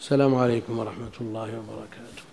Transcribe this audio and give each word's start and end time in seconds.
السلام 0.00 0.34
عليكم 0.34 0.78
ورحمة 0.78 1.16
الله 1.20 1.50
وبركاته. 1.60 2.24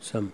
سم. 0.00 0.28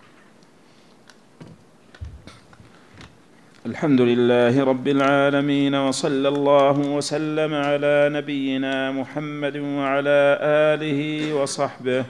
الحمد 3.67 4.01
لله 4.01 4.65
رب 4.65 4.89
العالمين 4.89 5.75
وصلى 5.75 6.29
الله 6.29 6.77
وسلم 6.79 7.55
على 7.55 8.11
نبينا 8.15 8.91
محمد 8.93 9.57
وعلى 9.57 10.39
آله 10.79 11.35
وصحبه. 11.35 12.05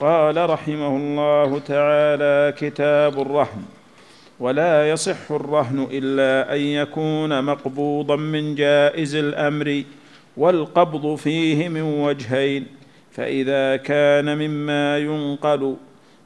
قال 0.00 0.36
رحمه 0.50 0.96
الله 0.96 1.58
تعالى 1.58 2.54
كتاب 2.56 3.14
الرهن 3.20 3.83
ولا 4.40 4.90
يصح 4.90 5.30
الرهن 5.30 5.86
إلا 5.90 6.54
أن 6.54 6.60
يكون 6.60 7.44
مقبوضا 7.44 8.16
من 8.16 8.54
جائز 8.54 9.14
الأمر 9.14 9.82
والقبض 10.36 11.14
فيه 11.14 11.68
من 11.68 11.82
وجهين 11.82 12.66
فإذا 13.12 13.76
كان 13.76 14.38
مما 14.38 14.98
ينقل 14.98 15.76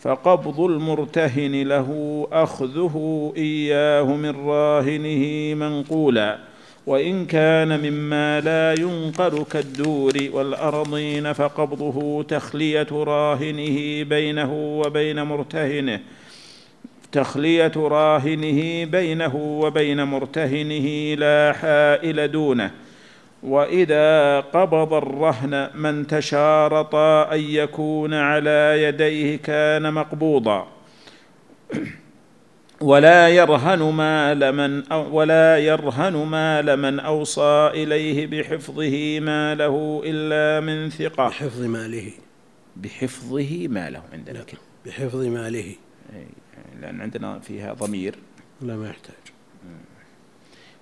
فقبض 0.01 0.61
المرتهن 0.61 1.63
له 1.63 1.89
أخذه 2.33 3.33
إياه 3.37 4.03
من 4.05 4.49
راهنه 4.49 5.55
منقولا 5.55 6.39
وإن 6.87 7.27
كان 7.27 7.91
مما 7.91 8.41
لا 8.41 8.75
ينقل 8.81 9.45
كالدور 9.51 10.13
والارضين 10.33 11.33
فقبضه 11.33 12.23
تخلية 12.23 12.87
راهنه 12.93 14.03
بينه 14.03 14.53
وبين 14.55 15.23
مرتهنه 15.23 16.01
تخلية 17.13 17.73
راهنه 17.77 18.85
بينه 18.85 19.37
وبين 19.37 20.03
مرتهنه 20.03 21.15
لا 21.15 21.53
حائل 21.53 22.29
دونه. 22.29 22.71
وإذا 23.43 24.41
قبض 24.41 24.95
الرهن 24.95 25.71
من 25.75 26.07
تشارط 26.07 26.95
أن 26.95 27.41
يكون 27.41 28.15
على 28.15 28.83
يديه 28.83 29.37
كان 29.37 29.95
مقبوضا. 29.95 30.69
ولا 32.81 33.29
يرهن 33.29 33.83
مال 33.83 34.53
من 34.53 34.93
أو 34.93 35.17
ولا 35.17 35.59
يرهن 35.59 36.17
مال 36.17 36.77
من 36.77 37.01
أوصى 37.01 37.71
إليه 37.75 38.27
بحفظه 38.27 39.21
ماله 39.21 40.03
إلا 40.05 40.67
من 40.67 40.91
ثقة. 40.91 41.29
بحفظ 41.29 41.63
ماله. 41.63 42.11
بحفظه 42.77 43.69
ماله 43.69 44.03
عندنا. 44.13 44.45
بحفظ 44.87 45.25
ماله. 45.25 45.75
أي، 46.15 46.27
لأن 46.81 47.01
عندنا 47.01 47.39
فيها 47.39 47.73
ضمير. 47.73 48.15
لا 48.63 48.77
ما 48.77 48.89
يحتاج. 48.89 49.15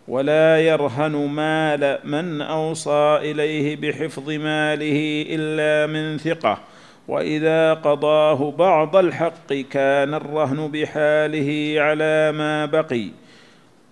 ولا 0.08 0.60
يرهن 0.60 1.12
مال 1.12 1.98
من 2.04 2.42
أوصى 2.42 3.18
إليه 3.22 3.76
بحفظ 3.76 4.30
ماله 4.30 5.24
إلا 5.28 5.92
من 5.92 6.18
ثقة. 6.18 6.58
وإذا 7.08 7.74
قضاه 7.74 8.50
بعض 8.50 8.96
الحق 8.96 9.52
كان 9.52 10.14
الرهن 10.14 10.68
بحاله 10.68 11.74
على 11.78 12.32
ما 12.32 12.66
بقي. 12.66 13.08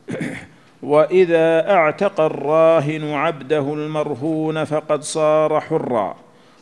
وإذا 0.82 1.70
أعتق 1.70 2.20
الراهن 2.20 3.12
عبده 3.12 3.74
المرهون 3.74 4.64
فقد 4.64 5.02
صار 5.02 5.60
حرا. 5.60 6.16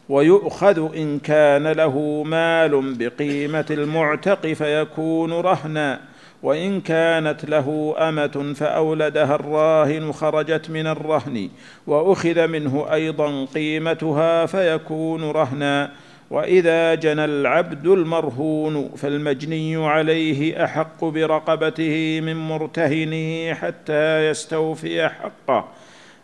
ويؤخذ 0.08 0.96
إن 0.96 1.18
كان 1.18 1.68
له 1.68 2.22
مال 2.22 2.94
بقيمة 2.94 3.66
المعتق 3.70 4.46
فيكون 4.46 5.32
رهنا 5.32 6.00
وإن 6.42 6.80
كانت 6.80 7.44
له 7.44 7.94
أمة 7.98 8.54
فأولدها 8.56 9.34
الراهن 9.34 10.12
خرجت 10.12 10.70
من 10.70 10.86
الرهن 10.86 11.48
وأخذ 11.86 12.46
منه 12.46 12.92
أيضا 12.92 13.44
قيمتها 13.44 14.46
فيكون 14.46 15.30
رهنا. 15.30 15.90
وإذا 16.30 16.94
جنى 16.94 17.24
العبد 17.24 17.86
المرهون 17.86 18.88
فالمجني 18.96 19.86
عليه 19.86 20.64
أحق 20.64 21.04
برقبته 21.04 22.20
من 22.20 22.36
مرتهنه 22.36 23.54
حتى 23.54 24.28
يستوفي 24.28 25.08
حقه. 25.08 25.68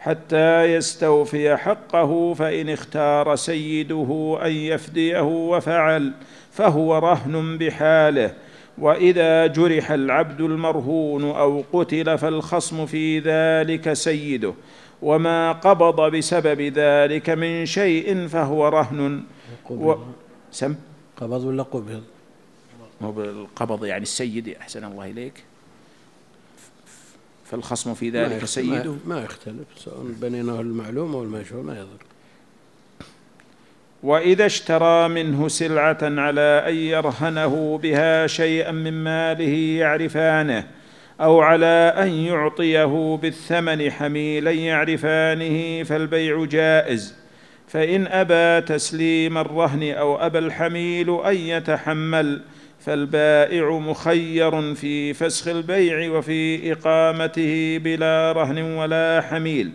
حتى 0.00 0.64
يستوفي 0.64 1.56
حقه 1.56 2.34
فإن 2.34 2.68
اختار 2.68 3.36
سيده 3.36 4.38
أن 4.42 4.52
يفديه 4.52 5.22
وفعل 5.22 6.12
فهو 6.52 6.98
رهن 6.98 7.58
بحاله. 7.58 8.34
وإذا 8.78 9.46
جرح 9.46 9.90
العبد 9.90 10.40
المرهون 10.40 11.24
أو 11.24 11.64
قتل 11.72 12.18
فالخصم 12.18 12.86
في 12.86 13.18
ذلك 13.18 13.92
سيده. 13.92 14.54
وما 15.02 15.52
قبض 15.52 16.16
بسبب 16.16 16.60
ذلك 16.60 17.30
من 17.30 17.66
شيء 17.66 18.26
فهو 18.26 18.68
رهن. 18.68 19.22
و... 19.70 19.92
قبض 19.92 20.06
سم؟ 20.50 20.74
قبض 21.16 21.44
ولا 21.44 21.62
قبض؟ 21.62 22.02
هو 23.02 23.12
بالقبض 23.12 23.84
يعني 23.84 24.02
السيد 24.02 24.48
أحسن 24.60 24.84
الله 24.84 25.10
إليك. 25.10 25.47
فالخصم 27.50 27.94
في 27.94 28.10
ما 28.10 28.24
ذلك 28.24 28.36
يخ- 28.42 28.44
سيده 28.44 28.90
ما, 28.92 28.98
ما 29.06 29.24
يختلف 29.24 29.66
سواء 29.76 29.96
بنيناه 30.20 30.60
المعلوم 30.60 31.14
أو 31.14 31.22
المشهور 31.22 31.62
ما 31.62 31.72
يضر. 31.78 32.02
وإذا 34.02 34.46
اشترى 34.46 35.08
منه 35.08 35.48
سلعة 35.48 35.98
على 36.02 36.64
أن 36.68 36.74
يرهنه 36.74 37.78
بها 37.82 38.26
شيئا 38.26 38.70
من 38.72 38.92
ماله 39.04 39.78
يعرفانه 39.80 40.66
أو 41.20 41.40
على 41.40 41.94
أن 41.96 42.08
يعطيه 42.08 43.18
بالثمن 43.22 43.90
حميلا 43.90 44.50
يعرفانه 44.50 45.82
فالبيع 45.82 46.44
جائز. 46.44 47.14
فإن 47.68 48.06
أبى 48.06 48.66
تسليم 48.66 49.38
الرهن 49.38 49.82
أو 49.92 50.16
أبى 50.26 50.38
الحميل 50.38 51.20
أن 51.24 51.36
يتحمل 51.36 52.42
فالبائع 52.80 53.70
مخير 53.70 54.74
في 54.74 55.14
فسخ 55.14 55.48
البيع 55.48 56.10
وفي 56.10 56.72
إقامته 56.72 57.78
بلا 57.84 58.32
رهن 58.32 58.62
ولا 58.62 59.20
حميل 59.30 59.70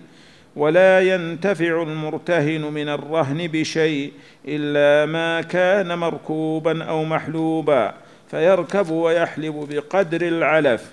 ولا 0.55 0.99
ينتفع 1.01 1.83
المرتهن 1.83 2.61
من 2.61 2.89
الرهن 2.89 3.47
بشيء 3.47 4.11
إلا 4.47 5.11
ما 5.11 5.41
كان 5.41 5.97
مركوبا 5.97 6.83
أو 6.83 7.03
محلوبا 7.03 7.93
فيركب 8.31 8.89
ويحلب 8.89 9.67
بقدر 9.69 10.21
العلف 10.21 10.91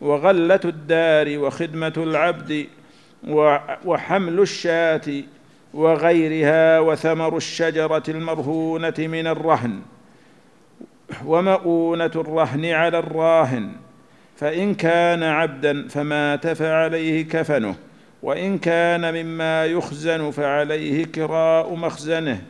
وغلة 0.00 0.60
الدار 0.64 1.38
وخدمة 1.38 1.92
العبد 1.96 2.66
وحمل 3.84 4.40
الشاة 4.40 5.22
وغيرها 5.74 6.80
وثمر 6.80 7.36
الشجرة 7.36 8.02
المرهونة 8.08 8.94
من 8.98 9.26
الرهن. 9.26 9.80
ومؤونة 11.26 12.10
الرهن 12.16 12.64
على 12.64 12.98
الراهن. 12.98 13.72
فإن 14.36 14.74
كان 14.74 15.22
عبدا 15.22 15.88
فمات 15.88 16.46
فعليه 16.46 17.22
كفنه 17.28 17.74
وإن 18.22 18.58
كان 18.58 19.14
مما 19.14 19.64
يخزن 19.66 20.30
فعليه 20.30 21.04
كراء 21.04 21.74
مخزنه. 21.74 22.42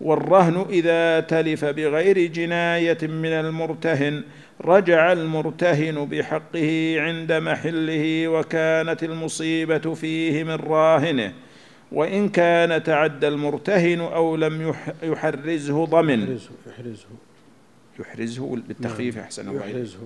والرهن 0.00 0.66
إذا 0.70 1.20
تلف 1.20 1.64
بغير 1.64 2.18
جناية 2.26 2.98
من 3.02 3.32
المرتهن 3.32 4.22
رجع 4.64 5.12
المرتهن 5.12 6.04
بحقه 6.04 6.96
عند 6.98 7.32
محله 7.32 8.28
وكانت 8.28 9.02
المصيبة 9.02 9.94
فيه 9.94 10.44
من 10.44 10.54
راهنه. 10.54 11.32
وإن 11.92 12.28
كان 12.28 12.82
تعدى 12.82 13.28
المرتهن 13.28 14.00
أو 14.00 14.36
لم 14.36 14.68
يح- 14.68 14.92
يحرزه 15.02 15.84
ضمن. 15.84 16.22
يحرزه 16.22 16.50
يحرزه. 16.66 17.06
يحرزه 18.00 18.56
بالتخفيف 18.68 19.18
أحسن 19.18 19.48
الله. 19.48 19.66
يحرزه. 19.66 19.98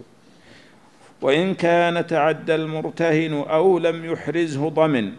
وإن 1.22 1.54
كان 1.54 2.06
تعدى 2.06 2.54
المرتهن 2.54 3.32
أو 3.32 3.78
لم 3.78 4.04
يحرزه 4.04 4.68
ضمن 4.68 5.12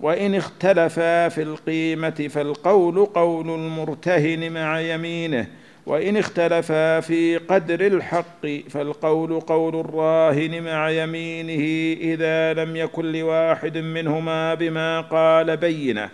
وإن 0.00 0.34
اختلفا 0.34 1.28
في 1.28 1.42
القيمة 1.42 2.28
فالقول 2.30 3.04
قول 3.04 3.50
المرتهن 3.50 4.52
مع 4.52 4.80
يمينه 4.80 5.46
وإن 5.86 6.16
اختلفا 6.16 7.00
في 7.00 7.36
قدر 7.36 7.86
الحق 7.86 8.46
فالقول 8.70 9.40
قول 9.40 9.80
الراهن 9.80 10.62
مع 10.62 10.90
يمينه 10.90 11.96
إذا 12.00 12.54
لم 12.54 12.76
يكن 12.76 13.12
لواحد 13.12 13.78
منهما 13.78 14.54
بما 14.54 15.00
قال 15.00 15.56
بينه. 15.56 16.08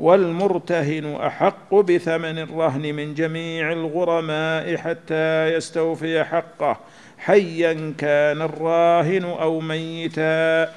والمرتهن 0.00 1.06
أحق 1.14 1.74
بثمن 1.74 2.38
الرهن 2.38 2.94
من 2.94 3.14
جميع 3.14 3.72
الغرماء 3.72 4.76
حتى 4.76 5.54
يستوفي 5.54 6.24
حقه 6.24 6.76
حيا 7.18 7.94
كان 7.98 8.42
الراهن 8.42 9.24
أو 9.24 9.60
ميتا. 9.60 10.72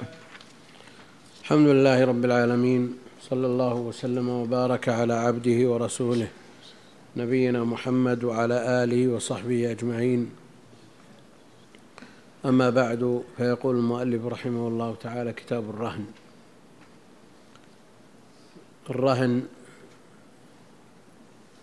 الحمد 1.42 1.68
لله 1.68 2.04
رب 2.04 2.24
العالمين 2.24 2.82
صلى 3.20 3.46
الله 3.46 3.74
وسلم 3.74 4.28
وبارك 4.28 4.88
على 4.88 5.14
عبده 5.14 5.58
ورسوله 5.70 6.28
نبينا 7.16 7.64
محمد 7.64 8.24
وعلى 8.24 8.84
آله 8.84 9.08
وصحبه 9.08 9.70
أجمعين. 9.70 10.30
أما 12.44 12.70
بعد 12.70 13.22
فيقول 13.36 13.76
المؤلف 13.76 14.26
رحمه 14.26 14.68
الله 14.68 14.94
تعالى 15.00 15.32
كتاب 15.32 15.64
الرهن. 15.70 16.04
الرهن 18.90 19.46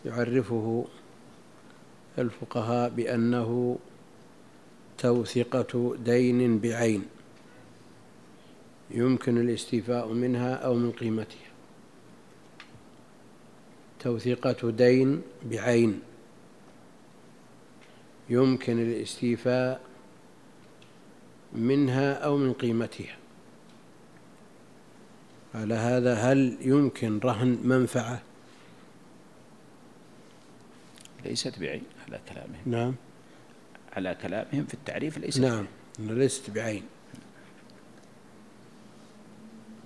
يعرفه 0.05 0.85
الفقهاء 2.19 2.89
بأنه 2.89 3.77
توثقة 4.97 5.95
دين 6.05 6.59
بعين 6.59 7.05
يمكن 8.91 9.37
الاستيفاء 9.37 10.07
منها 10.07 10.53
أو 10.53 10.73
من 10.73 10.91
قيمتها. 10.91 11.51
توثيقة 13.99 14.69
دين 14.71 15.21
بعين 15.45 16.01
يمكن 18.29 18.79
الاستيفاء 18.79 19.81
منها 21.53 22.13
أو 22.13 22.37
من 22.37 22.53
قيمتها. 22.53 23.20
على 25.55 25.73
هذا 25.73 26.13
هل 26.13 26.57
يمكن 26.61 27.19
رهن 27.19 27.59
منفعة؟ 27.63 28.21
ليست 31.25 31.59
بعين 31.59 31.83
على 32.07 32.19
كلامهم. 32.29 32.61
نعم. 32.65 32.95
على 33.93 34.17
كلامهم 34.21 34.65
في 34.65 34.73
التعريف 34.73 35.17
ليست 35.17 35.39
نعم 35.39 35.65
ليست 35.99 36.49
بعين. 36.49 36.83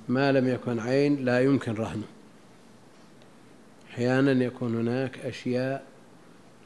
ما 0.10 0.32
لم 0.32 0.48
يكن 0.48 0.80
عين 0.80 1.26
لا 1.26 1.42
يمكن 1.42 1.74
رهنه. 1.74 2.08
أحيانا 3.90 4.46
يكون 4.46 4.76
هناك 4.76 5.20
أشياء 5.20 5.86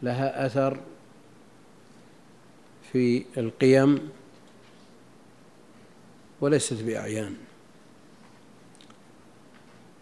لها 0.04 0.46
أثر 0.46 0.80
في 2.92 3.26
القيم 3.38 4.10
وليست 6.42 6.84
بأعيان. 6.84 7.36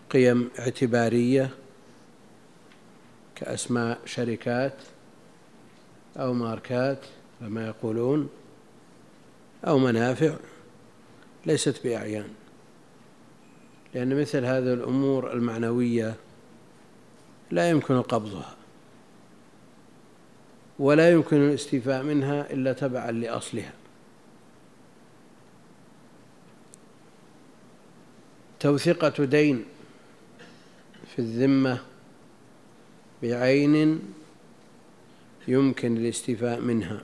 قيم 0.10 0.50
اعتبارية 0.60 1.50
كأسماء 3.36 4.00
شركات 4.06 4.74
أو 6.18 6.34
ماركات 6.34 7.00
كما 7.40 7.68
يقولون 7.68 8.30
أو 9.68 9.78
منافع 9.78 10.36
ليست 11.46 11.84
بأعيان. 11.84 12.30
لأن 13.94 14.22
مثل 14.22 14.46
هذه 14.46 14.74
الأمور 14.74 15.34
المعنوية 15.34 16.16
لا 17.52 17.70
يمكن 17.70 18.02
قبضها 18.02 18.56
ولا 20.80 21.12
يمكن 21.12 21.38
الاستيفاء 21.38 22.04
منها 22.04 22.54
إلا 22.54 22.74
تبعا 22.74 23.12
لأصلها. 23.12 23.74
توثقة 28.60 29.26
دين 29.26 29.66
في 31.18 31.24
الذمة 31.24 31.82
بعين 33.24 34.00
يمكن 35.48 35.98
الاستيفاء 35.98 36.60
منها 36.62 37.02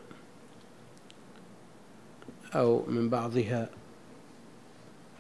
أو 2.56 2.86
من 2.88 3.10
بعضها 3.10 3.70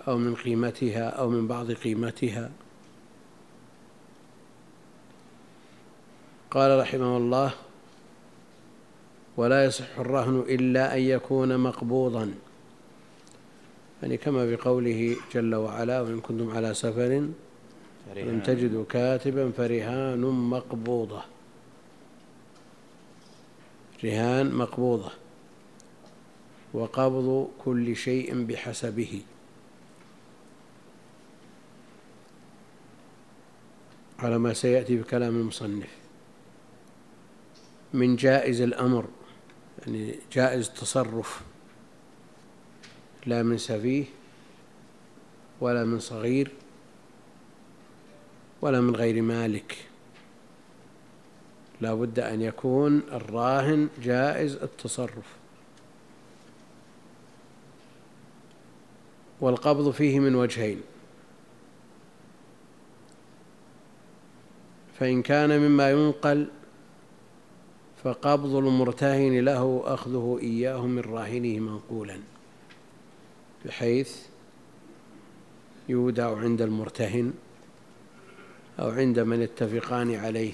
أو 0.07 0.17
من 0.17 0.35
قيمتها 0.35 1.09
أو 1.09 1.29
من 1.29 1.47
بعض 1.47 1.71
قيمتها. 1.71 2.51
قال 6.51 6.79
رحمه 6.79 7.17
الله 7.17 7.53
ولا 9.37 9.65
يصح 9.65 9.99
الرهن 9.99 10.39
إلا 10.39 10.95
أن 10.95 11.01
يكون 11.01 11.57
مقبوضا. 11.57 12.33
يعني 14.03 14.17
كما 14.17 14.55
بقوله 14.55 15.15
جل 15.33 15.55
وعلا 15.55 16.01
وإن 16.01 16.19
كنتم 16.19 16.49
على 16.49 16.73
سفر 16.73 17.29
لم 18.15 18.39
تجدوا 18.39 18.85
كاتبا 18.85 19.51
فرهان 19.51 20.21
مقبوضة. 20.21 21.23
رهان 24.03 24.55
مقبوضة. 24.55 25.11
وقبض 26.73 27.49
كل 27.65 27.95
شيء 27.95 28.43
بحسبه. 28.43 29.21
على 34.19 34.37
ما 34.37 34.53
سيأتي 34.53 34.97
في 34.97 35.03
كلام 35.03 35.35
المصنف. 35.35 35.89
من 37.93 38.15
جائز 38.15 38.61
الأمر 38.61 39.05
يعني 39.87 40.15
جائز 40.31 40.69
تصرف. 40.69 41.41
لا 43.25 43.43
من 43.43 43.57
سفيه 43.57 44.05
ولا 45.61 45.85
من 45.85 45.99
صغير. 45.99 46.51
ولا 48.63 48.81
من 48.81 48.95
غير 48.95 49.21
مالك. 49.21 49.77
لا 51.81 51.93
بد 51.93 52.19
أن 52.19 52.41
يكون 52.41 53.01
الراهن 53.11 53.89
جائز 54.03 54.55
التصرف. 54.55 55.35
والقبض 59.41 59.91
فيه 59.91 60.19
من 60.19 60.35
وجهين. 60.35 60.81
فإن 64.99 65.21
كان 65.21 65.59
مما 65.59 65.91
ينقل 65.91 66.47
فقبض 68.03 68.55
المرتهن 68.55 69.39
له 69.39 69.83
أخذه 69.85 70.39
إياه 70.41 70.85
من 70.85 70.99
راهنه 70.99 71.59
منقولا 71.59 72.19
بحيث 73.65 74.17
يودع 75.89 76.37
عند 76.37 76.61
المرتهن 76.61 77.33
أو 78.79 78.89
عند 78.89 79.19
من 79.19 79.41
يتفقان 79.41 80.15
عليه. 80.15 80.53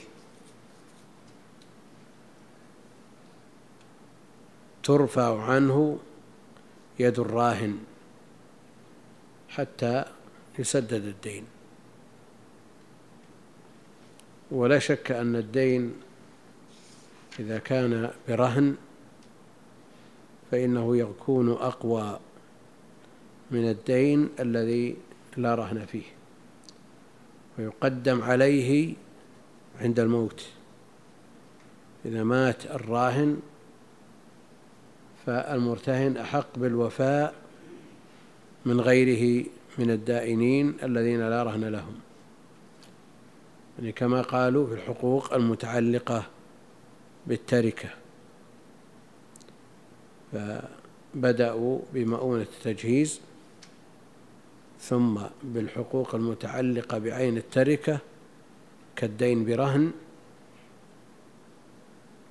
ترفع 4.83 5.43
عنه 5.43 5.99
يد 6.99 7.19
الراهن 7.19 7.77
حتى 9.49 10.05
يسدد 10.59 11.05
الدين. 11.05 11.45
ولا 14.51 14.79
شك 14.79 15.11
أن 15.11 15.35
الدين 15.35 15.93
إذا 17.39 17.57
كان 17.57 18.11
برهن 18.27 18.75
فإنه 20.51 20.97
يكون 20.97 21.51
أقوى 21.51 22.19
من 23.51 23.69
الدين 23.69 24.29
الذي 24.39 24.97
لا 25.37 25.55
رهن 25.55 25.85
فيه. 25.85 26.18
ويقدم 27.59 28.21
عليه 28.21 28.93
عند 29.81 29.99
الموت. 29.99 30.45
إذا 32.05 32.23
مات 32.23 32.65
الراهن 32.65 33.39
فالمرتهن 35.25 36.17
أحق 36.17 36.59
بالوفاء 36.59 37.35
من 38.65 38.81
غيره 38.81 39.45
من 39.77 39.91
الدائنين 39.91 40.77
الذين 40.83 41.29
لا 41.29 41.43
رهن 41.43 41.63
لهم. 41.65 41.99
يعني 43.79 43.91
كما 43.91 44.21
قالوا 44.21 44.67
في 44.67 44.73
الحقوق 44.73 45.33
المتعلقة 45.33 46.23
بالتركة. 47.27 47.89
فبدأوا 50.31 51.79
بمؤونة 51.93 52.41
التجهيز. 52.41 53.21
ثم 54.79 55.19
بالحقوق 55.43 56.15
المتعلقة 56.15 56.97
بعين 56.97 57.37
التركة 57.37 57.99
كالدين 58.95 59.45
برهن 59.45 59.91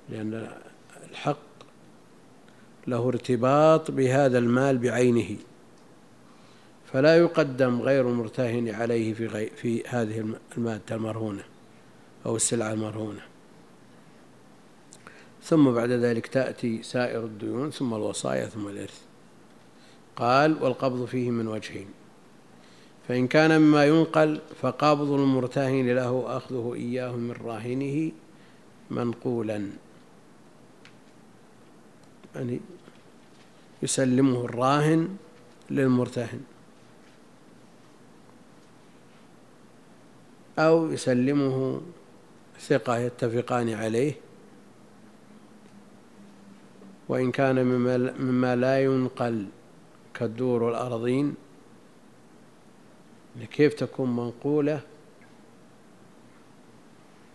لأن 0.09 0.51
الحق 1.09 1.37
له 2.87 3.07
ارتباط 3.07 3.91
بهذا 3.91 4.37
المال 4.37 4.77
بعينه 4.77 5.35
فلا 6.93 7.17
يقدم 7.17 7.81
غير 7.81 8.09
المرتهن 8.09 8.69
عليه 8.69 9.13
في, 9.13 9.27
غي 9.27 9.49
في 9.49 9.83
هذه 9.87 10.35
المادة 10.57 10.95
المرهونة 10.95 11.43
أو 12.25 12.35
السلعة 12.35 12.73
المرهونة. 12.73 13.21
ثم 15.43 15.71
بعد 15.71 15.89
ذلك 15.89 16.27
تأتي 16.27 16.83
سائر 16.83 17.25
الديون 17.25 17.71
ثم 17.71 17.93
الوصايا 17.93 18.45
ثم 18.45 18.67
الإرث. 18.67 19.01
قال 20.15 20.63
والقبض 20.63 21.05
فيه 21.05 21.31
من 21.31 21.47
وجهين. 21.47 21.87
فإن 23.09 23.27
كان 23.27 23.61
مما 23.61 23.85
ينقل 23.85 24.41
فقبض 24.61 25.11
المرتهن 25.11 25.95
له 25.95 26.37
أخذه 26.37 26.73
إياه 26.75 27.11
من 27.11 27.31
راهنه 27.31 28.11
منقولا. 28.91 29.69
يعني 32.35 32.59
يسلمه 33.83 34.45
الراهن 34.45 35.17
للمرتهن. 35.69 36.41
أو 40.59 40.91
يسلمه 40.91 41.81
ثقة 42.59 42.97
يتفقان 42.97 43.69
عليه. 43.69 44.13
وإن 47.09 47.31
كان 47.31 47.65
مما 48.19 48.55
لا 48.55 48.83
ينقل 48.83 49.45
كالدور 50.13 50.63
والأرضين 50.63 51.48
كيف 53.51 53.73
تكون 53.73 54.15
منقولة؟ 54.15 54.81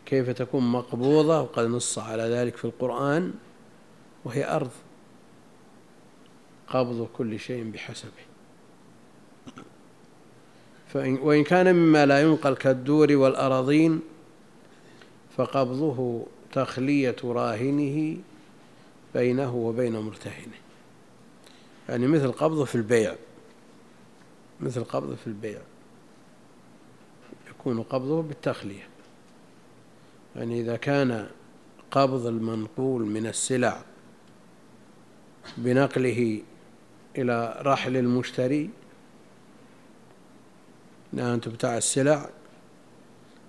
كيف 0.07 0.31
تكون 0.31 0.73
مقبوضة؟ 0.73 1.41
وقد 1.41 1.65
نص 1.65 1.99
على 1.99 2.23
ذلك 2.23 2.57
في 2.57 2.65
القرآن 2.65 3.35
وهي 4.25 4.57
أرض. 4.57 4.71
قبض 6.69 7.09
كل 7.17 7.39
شيء 7.39 7.71
بحسبه. 7.71 8.25
فإن 10.89 11.15
وإن 11.15 11.45
كان 11.45 11.75
مما 11.75 12.07
لا 12.07 12.23
ينقل 12.23 12.55
كالدور 12.55 13.13
والأراضين 13.13 14.01
فقبضه 15.37 16.27
تخلية 16.53 17.17
راهنه 17.25 18.17
بينه 19.15 19.55
وبين 19.55 19.99
مرتهنه. 19.99 20.59
يعني 21.89 22.07
مثل 22.07 22.33
قبضه 22.33 22.65
في 22.65 22.75
البيع. 22.75 23.15
مثل 24.61 24.85
قبضه 24.85 25.15
في 25.15 25.27
البيع. 25.27 25.61
يكون 27.65 27.83
قبضه 27.83 28.23
بالتخلية. 28.23 28.89
يعني 30.37 30.61
إذا 30.61 30.77
كان 30.77 31.29
قبض 31.91 32.27
المنقول 32.27 33.07
من 33.07 33.27
السلع 33.27 33.83
بنقله 35.57 36.43
إلى 37.19 37.59
رحل 37.63 37.97
المشتري 37.97 38.71
أن 41.15 41.41
تبتاع 41.41 41.77
السلع 41.77 42.31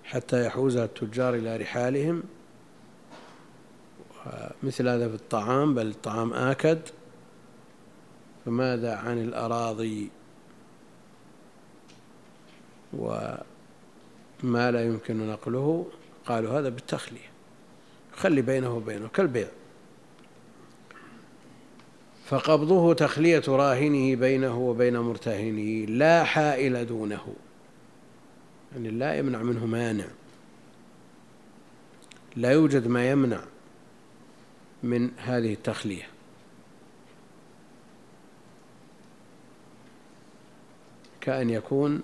حتى 0.04 0.46
يحوزها 0.46 0.84
التجار 0.84 1.34
إلى 1.34 1.56
رحالهم 1.56 2.22
مثل 4.62 4.88
هذا 4.88 5.08
في 5.08 5.14
الطعام 5.14 5.74
بل 5.74 5.86
الطعام 5.86 6.32
آكد. 6.32 6.80
فماذا 8.44 8.96
عن 8.96 9.18
الأراضي؟ 9.18 10.10
وما 14.44 14.70
لا 14.70 14.84
يمكن 14.84 15.28
نقله 15.28 15.86
قالوا 16.26 16.58
هذا 16.58 16.68
بالتخلية. 16.68 17.30
خلي 18.12 18.42
بينه 18.42 18.76
وبينه 18.76 19.08
كالبيع 19.08 19.48
فقبضه 22.26 22.94
تخلية 22.94 23.42
راهنه 23.48 24.16
بينه 24.16 24.58
وبين 24.58 24.98
مرتهنه 24.98 25.86
لا 25.86 26.24
حائل 26.24 26.86
دونه. 26.86 27.34
يعني 28.72 28.90
لا 28.90 29.14
يمنع 29.14 29.42
منه 29.42 29.66
مانع. 29.66 30.06
لا 32.36 32.52
يوجد 32.52 32.88
ما 32.88 33.10
يمنع 33.10 33.40
من 34.82 35.10
هذه 35.18 35.52
التخلية. 35.52 36.08
كأن 41.20 41.50
يكون 41.50 42.02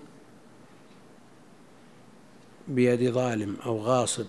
بيد 2.68 3.10
ظالم 3.10 3.56
أو 3.66 3.78
غاصب 3.78 4.26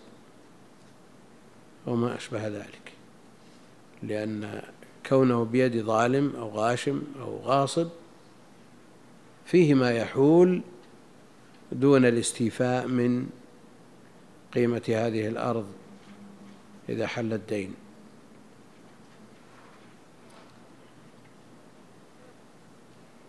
أو 1.87 1.95
ما 1.95 2.17
أشبه 2.17 2.47
ذلك. 2.47 2.93
لأن 4.03 4.61
كونه 5.05 5.45
بيد 5.45 5.81
ظالم 5.81 6.35
أو 6.35 6.49
غاشم 6.49 7.03
أو 7.21 7.37
غاصب 7.37 7.89
فيه 9.45 9.73
ما 9.73 9.91
يحول 9.91 10.61
دون 11.71 12.05
الاستيفاء 12.05 12.87
من 12.87 13.29
قيمة 14.53 14.81
هذه 14.87 15.27
الأرض 15.27 15.65
إذا 16.89 17.07
حل 17.07 17.33
الدين. 17.33 17.73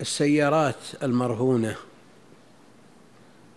السيارات 0.01 1.03
المرهونة 1.03 1.77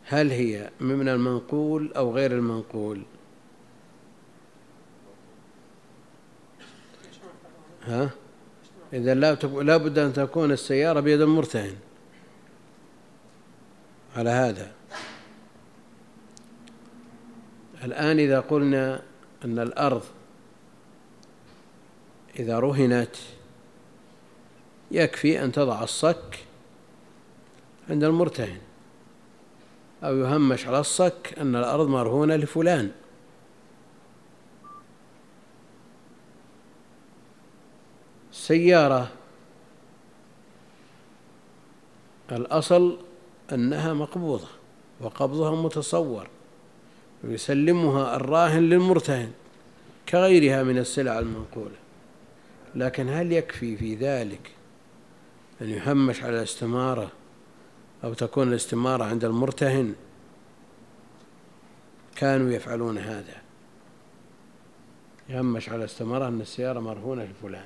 هل 0.10 0.32
هي 0.32 0.70
من 0.80 1.10
المنقول 1.10 1.94
أو 1.94 2.16
غير 2.16 2.32
المنقول؟ 2.32 3.02
ها؟ 7.84 8.10
إذا 8.94 9.14
لا 9.14 9.78
بد 9.78 9.98
أن 9.98 10.14
تكون 10.14 10.52
السيارة 10.52 11.00
بيد 11.00 11.22
المرتهن. 11.22 11.76
على 14.16 14.30
هذا. 14.30 14.72
الآن 17.84 18.20
إذا 18.20 18.40
قلنا 18.40 19.02
أن 19.46 19.60
الأرض 19.60 20.04
إذا 22.40 22.60
رهنت 22.60 23.16
يكفي 24.92 25.44
أن 25.44 25.52
تضع 25.52 25.84
الصك 25.84 26.46
عند 27.90 28.04
المرتهن. 28.04 28.60
أو 30.04 30.18
يهمش 30.18 30.68
على 30.68 30.80
الصك 30.80 31.36
أن 31.38 31.56
الأرض 31.56 31.88
مرهونة 31.88 32.36
لفلان. 32.36 32.92
سيارة. 38.32 39.12
الأصل 42.32 42.98
أنها 43.54 43.94
مقبوضة 43.94 44.48
وقبضها 45.02 45.62
متصور. 45.62 46.28
ويسلمها 47.24 48.16
الراهن 48.16 48.70
للمرتهن 48.70 49.32
كغيرها 50.10 50.64
من 50.64 50.78
السلع 50.78 51.20
المنقولة. 51.20 51.76
لكن 52.76 53.10
هل 53.10 53.32
يكفي 53.32 53.78
في 53.78 53.96
ذلك 53.96 54.52
أن 55.62 55.70
يهمش 55.70 56.24
على 56.24 56.38
الاستمارة 56.38 57.12
أو 58.04 58.14
تكون 58.14 58.48
الاستمارة 58.48 59.04
عند 59.04 59.26
المرتهن. 59.26 59.96
كانوا 62.16 62.52
يفعلون 62.52 62.98
هذا. 62.98 63.42
يهمش 65.30 65.70
على 65.70 65.80
الاستمارة 65.80 66.28
أن 66.28 66.42
السيارة 66.42 66.80
مرهونة 66.80 67.24
لفلان 67.24 67.66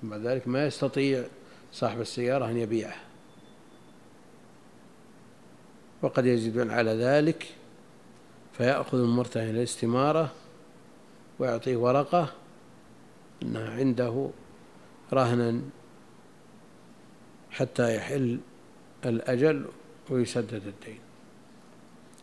ثم 0.00 0.08
بعد 0.08 0.20
ذلك 0.20 0.48
ما 0.48 0.66
يستطيع 0.66 1.24
صاحب 1.72 2.00
السيارة 2.00 2.50
أن 2.50 2.56
يبيعها. 2.56 3.02
وقد 6.02 6.26
يزيدون 6.26 6.70
على 6.70 6.90
ذلك 6.90 7.54
فيأخذ 8.52 8.98
المرتهن 8.98 9.50
الاستمارة 9.50 10.32
ويعطيه 11.38 11.76
ورقة 11.76 12.32
أنها 13.42 13.70
عنده 13.70 14.30
رهنا 15.12 15.60
حتى 17.50 17.96
يحل 17.96 18.40
الأجل 19.06 19.64
ويسدد 20.10 20.66
الدين. 20.66 20.98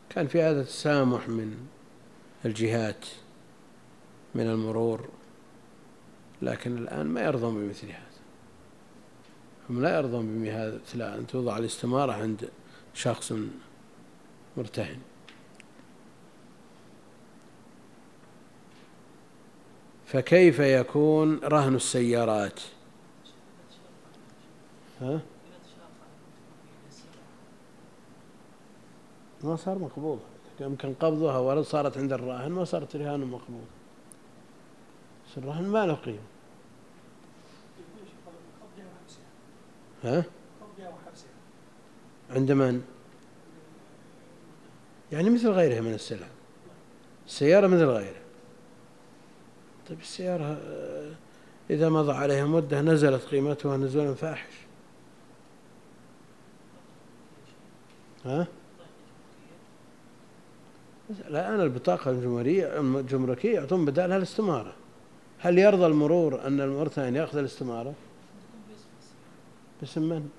كان 0.09 0.27
في 0.27 0.41
هذا 0.41 0.61
التسامح 0.61 1.29
من 1.29 1.67
الجهات 2.45 3.05
من 4.35 4.47
المرور 4.47 5.09
لكن 6.41 6.77
الآن 6.77 7.05
ما 7.05 7.21
يرضون 7.21 7.53
بمثل 7.55 7.87
هذا. 7.87 7.99
هم 9.69 9.81
لا 9.81 9.97
يرضون 9.97 10.25
بمثل 10.25 11.01
أن 11.01 11.27
توضع 11.27 11.57
الاستمارة 11.57 12.11
عند 12.11 12.49
شخص 12.93 13.33
مرتهن. 14.57 14.99
فكيف 20.05 20.59
يكون 20.59 21.39
رهن 21.43 21.75
السيارات؟ 21.75 22.59
ها؟ 25.01 25.21
ما 29.43 29.55
صار 29.55 29.77
مقبوض 29.77 30.19
يمكن 30.59 30.93
قبضها 30.93 31.37
ولو 31.37 31.63
صارت 31.63 31.97
عند 31.97 32.13
الراهن 32.13 32.51
ما 32.51 32.65
صارت 32.65 32.95
رهان 32.95 33.19
مقبوض 33.19 33.65
الرهن 35.37 35.63
ما 35.63 35.85
له 35.85 35.93
قيمة 35.93 36.19
ها؟ 40.03 40.23
عند 42.29 42.51
من؟ 42.51 42.83
يعني 45.11 45.29
مثل 45.29 45.49
غيرها 45.49 45.81
من 45.81 45.93
السلع 45.93 46.27
السيارة 47.27 47.67
مثل 47.67 47.85
غيرها 47.85 48.21
طيب 49.89 49.99
السيارة 49.99 50.43
آه، 50.43 51.11
إذا 51.69 51.89
مضى 51.89 52.11
عليها 52.11 52.45
مدة 52.45 52.81
نزلت 52.81 53.23
قيمتها 53.25 53.77
نزولا 53.77 54.13
فاحش 54.13 54.53
ها؟ 58.25 58.47
الآن 61.09 61.61
البطاقة 61.61 62.11
الجمهورية 62.11 62.79
الجمركية 62.79 63.53
يعطون 63.53 63.85
بدالها 63.85 64.17
الاستمارة. 64.17 64.73
هل 65.39 65.57
يرضى 65.57 65.85
المرور 65.85 66.47
أن 66.47 66.61
المرتهن 66.61 67.15
يأخذ 67.15 67.37
الاستمارة؟ 67.37 67.93
باسم 69.81 70.01
من؟ 70.01 70.29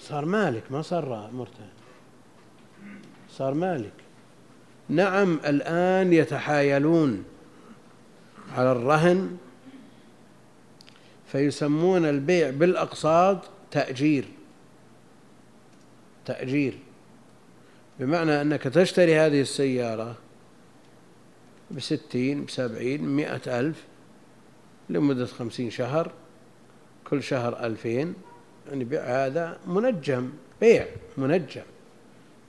صار 0.00 0.24
مالك 0.24 0.62
ما 0.70 0.82
صار 0.82 1.30
مرتهن. 1.32 1.68
صار 3.30 3.54
مالك. 3.54 3.92
نعم 4.88 5.40
الآن 5.46 6.12
يتحايلون 6.12 7.24
على 8.56 8.72
الرهن 8.72 9.36
فيسمون 11.26 12.04
البيع 12.04 12.50
بالأقساط 12.50 13.38
تأجير. 13.70 14.24
تأجير. 16.24 16.78
بمعنى 18.00 18.40
أنك 18.40 18.62
تشتري 18.62 19.18
هذه 19.18 19.40
السيارة 19.40 20.16
بستين 21.70 22.44
بسبعين 22.44 23.04
مئة 23.04 23.60
ألف 23.60 23.84
لمدة 24.88 25.26
خمسين 25.26 25.70
شهر 25.70 26.12
كل 27.04 27.22
شهر 27.22 27.66
ألفين 27.66 28.14
يعني 28.68 28.84
بيع 28.84 29.02
هذا 29.02 29.58
منجم 29.66 30.30
بيع 30.60 30.86
منجم 31.16 31.62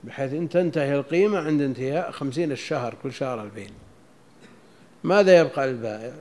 بحيث 0.04 0.32
أن 0.32 0.48
تنتهي 0.48 0.94
القيمة 0.94 1.38
عند 1.38 1.62
انتهاء 1.62 2.10
خمسين 2.10 2.52
الشهر 2.52 2.94
كل 3.02 3.12
شهر 3.12 3.42
ألفين. 3.42 3.70
ماذا 5.04 5.38
يبقى 5.40 5.66
للبائع؟ 5.66 6.12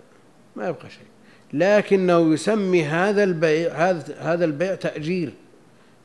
ما 0.56 0.68
يبقى 0.68 0.90
شيء. 0.90 1.06
لكنه 1.54 2.34
يسمي 2.34 2.84
هذا 2.84 3.24
البيع 3.24 3.74
هذا 3.74 4.16
هذا 4.20 4.46
البيع 4.46 4.76
تأجير 4.76 5.34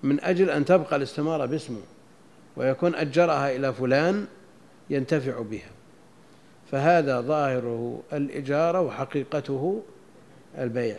من 0.03 0.21
أجل 0.21 0.51
أن 0.51 0.65
تبقى 0.65 0.97
الاستمارة 0.97 1.47
باسمه. 1.47 1.81
ويكون 2.61 2.95
أجرها 2.95 3.57
إلى 3.57 3.73
فلان 3.73 4.27
ينتفع 4.91 5.41
بها. 5.41 5.71
فهذا 6.71 7.21
ظاهره 7.21 8.03
الإجارة 8.13 8.81
وحقيقته 8.81 9.83
البيع. 10.59 10.97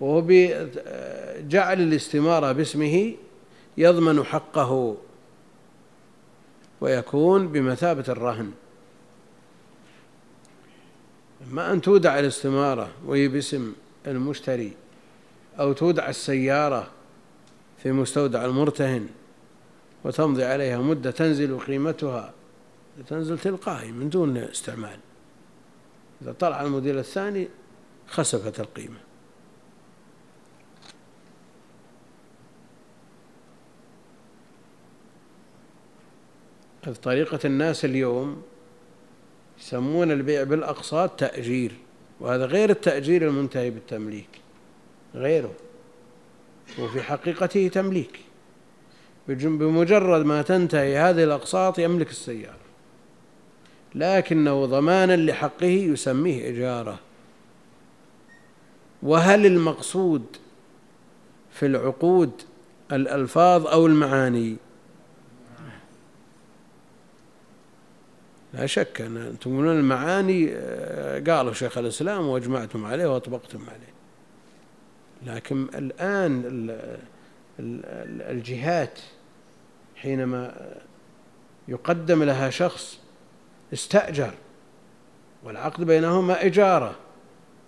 وهو 0.00 0.20
بجعل 0.26 1.80
الاستمارة 1.80 2.52
باسمه 2.52 3.14
يضمن 3.76 4.24
حقه 4.24 4.96
ويكون 6.80 7.48
بمثابة 7.48 8.04
الرهن. 8.08 8.50
ما 11.50 11.72
أن 11.72 11.80
تودع 11.80 12.18
الاستمارة 12.18 12.88
وهي 13.06 13.28
باسم 13.28 13.72
المشتري 14.06 14.72
أو 15.60 15.72
تودع 15.72 16.08
السيارة 16.08 16.90
في 17.82 17.92
مستودع 17.92 18.44
المرتهن 18.44 19.06
وتمضي 20.04 20.44
عليها 20.44 20.78
مدة 20.78 21.10
تنزل 21.10 21.58
قيمتها 21.58 22.34
تنزل 23.08 23.38
تلقائي 23.38 23.92
من 23.92 24.10
دون 24.10 24.36
استعمال. 24.36 24.98
إذا 26.22 26.32
طلع 26.32 26.62
المدير 26.62 26.98
الثاني 26.98 27.48
خسفت 28.06 28.60
القيمة. 28.60 28.98
طريقة 37.02 37.38
الناس 37.44 37.84
اليوم 37.84 38.42
يسمون 39.58 40.10
البيع 40.10 40.42
بالأقساط 40.42 41.10
تأجير 41.20 41.72
وهذا 42.20 42.46
غير 42.46 42.70
التأجير 42.70 43.28
المنتهي 43.28 43.70
بالتمليك 43.70 44.40
غيره 45.14 45.54
وفي 46.78 47.02
حقيقته 47.02 47.68
تمليك. 47.68 48.31
بمجرد 49.28 50.24
ما 50.26 50.42
تنتهي 50.42 50.98
هذه 50.98 51.24
الأقساط 51.24 51.78
يملك 51.78 52.10
السيارة. 52.10 52.56
لكنه 53.94 54.66
ضمانا 54.66 55.16
لحقه 55.16 55.66
يسميه 55.66 56.50
إجارة. 56.50 56.98
وهل 59.02 59.46
المقصود 59.46 60.24
في 61.50 61.66
العقود 61.66 62.30
الألفاظ 62.92 63.66
أو 63.66 63.86
المعاني؟ 63.86 64.56
لا 68.54 68.66
شك 68.66 69.00
أن 69.00 69.16
أنتم 69.16 69.36
تقولون 69.36 69.78
المعاني 69.78 70.50
آه، 70.52 71.22
قالوا 71.30 71.52
شيخ 71.52 71.78
الإسلام 71.78 72.26
وأجمعتم 72.26 72.84
عليه 72.84 73.06
وأطبقتم 73.06 73.60
عليه. 73.68 73.92
لكن 75.26 75.66
الآن 75.74 76.42
الجهات 77.58 78.98
حينما 79.96 80.76
يقدم 81.68 82.22
لها 82.22 82.50
شخص 82.50 82.98
استأجر 83.72 84.34
والعقد 85.44 85.84
بينهما 85.84 86.46
إجارة 86.46 86.96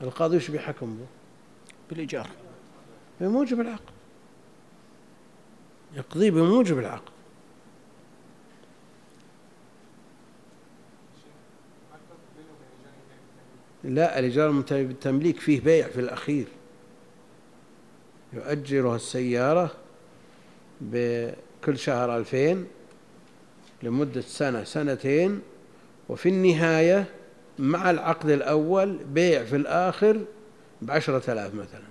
القاضي 0.02 0.36
إيش 0.36 0.50
بيحكم 0.50 0.96
به؟ 0.96 1.06
بالإيجار. 1.90 2.28
بموجب 3.20 3.60
العقد. 3.60 3.94
يقضي 5.94 6.30
بموجب 6.30 6.78
العقد. 6.78 7.14
لا 13.84 14.18
الإيجار 14.18 14.50
بالتمليك 14.50 15.40
فيه 15.40 15.60
بيع 15.60 15.88
في 15.88 16.00
الأخير. 16.00 16.46
يؤجرها 18.34 18.96
السيارة 18.96 19.70
بكل 20.80 21.78
شهر 21.78 22.16
ألفين 22.16 22.66
لمدة 23.82 24.20
سنة 24.20 24.64
سنتين 24.64 25.40
وفي 26.08 26.28
النهاية 26.28 27.06
مع 27.58 27.90
العقد 27.90 28.30
الأول 28.30 28.96
بيع 29.04 29.44
في 29.44 29.56
الآخر 29.56 30.24
بعشرة 30.82 31.32
آلاف 31.32 31.54
مثلا. 31.54 31.84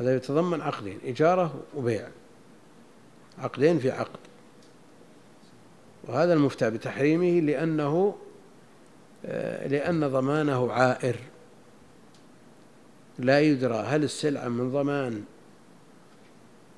هذا 0.00 0.16
يتضمن 0.16 0.60
عقدين 0.60 0.98
إجارة 1.04 1.54
وبيع. 1.76 2.08
عقدين 3.38 3.78
في 3.78 3.90
عقد. 3.90 4.18
وهذا 6.04 6.32
المفتى 6.32 6.70
بتحريمه 6.70 7.40
لأنه 7.40 8.16
آه، 9.24 9.66
لأن 9.66 10.08
ضمانه 10.08 10.72
عائر. 10.72 11.16
لا 13.18 13.40
يدرى 13.40 13.74
هل 13.74 14.04
السلعة 14.04 14.48
من 14.48 14.72
ضمان 14.72 15.24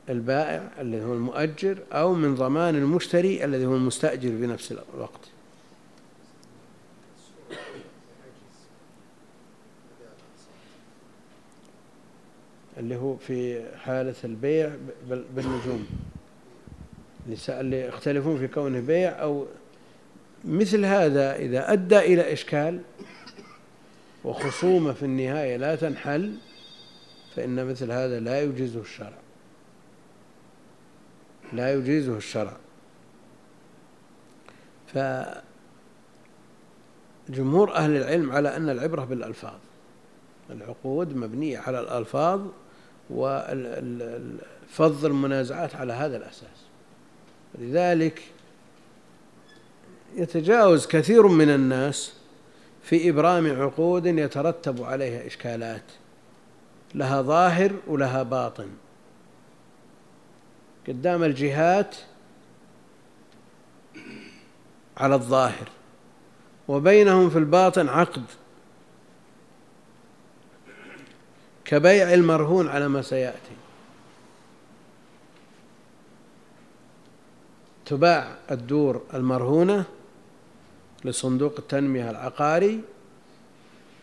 البائع 0.09 0.71
الذي 0.81 1.05
هو 1.05 1.13
المؤجر 1.13 1.79
أو 1.93 2.15
من 2.15 2.35
ضمان 2.35 2.75
المشتري 2.75 3.45
الذي 3.45 3.67
هو 3.67 3.77
المستأجر 3.77 4.29
في 4.29 4.47
نفس 4.47 4.73
الوقت. 4.95 5.21
اللي 12.79 12.97
هو 12.97 13.17
في 13.17 13.63
حالة 13.77 14.15
البيع 14.25 14.73
بالنجوم. 15.09 15.87
اللي 17.49 17.81
يختلفون 17.81 18.39
في 18.39 18.49
كونه 18.49 18.81
بيع 18.81 19.23
أو 19.23 19.47
مثل 20.45 20.85
هذا 20.85 21.37
إذا 21.37 21.73
أدى 21.73 21.99
إلى 21.99 22.33
إشكال 22.33 22.81
وخصومة 24.25 24.93
في 24.93 25.03
النهاية 25.03 25.57
لا 25.57 25.77
تنحل 25.77 26.35
فإن 27.37 27.67
مثل 27.67 27.93
هذا 27.93 28.21
لا 28.21 28.43
يجيزه 28.43 28.81
الشرع. 28.81 29.19
لا 31.53 31.75
يجيزه 31.75 32.17
الشرع. 32.17 32.57
فجمهور 37.29 37.75
أهل 37.75 37.97
العلم 37.97 38.33
على 38.33 38.57
أن 38.57 38.69
العبرة 38.69 39.05
بالألفاظ 39.05 39.59
العقود 40.51 41.17
مبنية 41.17 41.59
على 41.59 41.81
الألفاظ 41.81 42.41
وفض 43.11 43.45
المنازعات 45.05 45.75
على 45.75 45.93
هذا 45.93 46.17
الأساس. 46.17 46.65
لذلك 47.59 48.23
يتجاوز 50.17 50.87
كثير 50.87 51.27
من 51.27 51.51
الناس 51.51 52.13
في 52.85 53.11
إبرام 53.11 53.63
عقود 53.63 54.07
يترتب 54.07 54.83
عليها 54.83 55.27
إشكالات 55.27 55.83
لها 56.95 57.23
ظاهر 57.23 57.73
ولها 57.87 58.23
باطن. 58.23 58.69
قدام 60.89 61.25
الجهات 61.25 61.97
على 64.97 65.15
الظاهر 65.15 65.69
وبينهم 66.69 67.31
في 67.31 67.39
الباطن 67.39 67.89
عقد. 67.89 68.25
كبيع 71.65 72.15
المرهون 72.15 72.69
على 72.69 72.89
ما 72.89 73.03
سيأتي. 73.03 73.57
تباع 77.87 78.37
الدور 78.51 79.03
المرهونة 79.15 79.85
لصندوق 81.05 81.55
التنمية 81.59 82.11
العقاري 82.11 82.81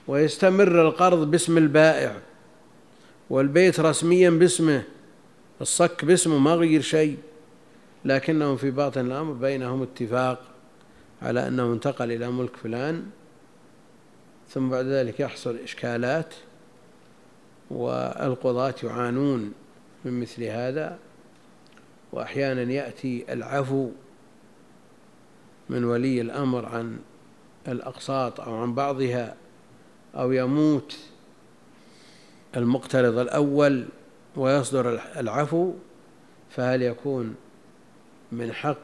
ويستمر 0.08 0.88
القرض 0.88 1.32
باسم 1.32 1.58
البائع 1.58 2.16
والبيت 3.30 3.80
رسميا 3.80 4.30
باسمه 4.30 4.84
الصك 5.62 6.06
باسمه 6.06 6.38
ما 6.38 6.54
غير 6.54 6.82
شيء 6.82 7.18
لكنهم 8.06 8.58
في 8.58 8.72
باطن 8.72 9.06
الأمر 9.06 9.34
بينهم 9.34 9.82
اتفاق 9.82 10.40
على 11.22 11.48
أنه 11.48 11.74
انتقل 11.74 12.12
إلى 12.12 12.32
ملك 12.32 12.56
فلان 12.56 13.06
ثم 14.50 14.70
بعد 14.70 14.86
ذلك 14.86 15.20
يحصل 15.20 15.56
إشكالات 15.64 16.34
والقضاة 17.72 18.76
يعانون 18.84 19.54
من 20.06 20.20
مثل 20.20 20.44
هذا 20.44 20.98
وأحيانا 22.12 22.62
يأتي 22.74 23.26
العفو 23.30 23.90
من 25.72 25.84
ولي 25.84 26.22
الأمر 26.22 26.66
عن 26.66 27.00
الأقساط 27.68 28.40
أو 28.42 28.56
عن 28.56 28.76
بعضها 28.76 29.36
أو 30.16 30.32
يموت 30.32 30.98
المقترض 32.58 33.18
الأول 33.18 33.86
ويصدر 34.36 35.02
العفو 35.18 35.74
فهل 36.50 36.82
يكون 36.82 37.36
من 38.32 38.54
حق 38.54 38.78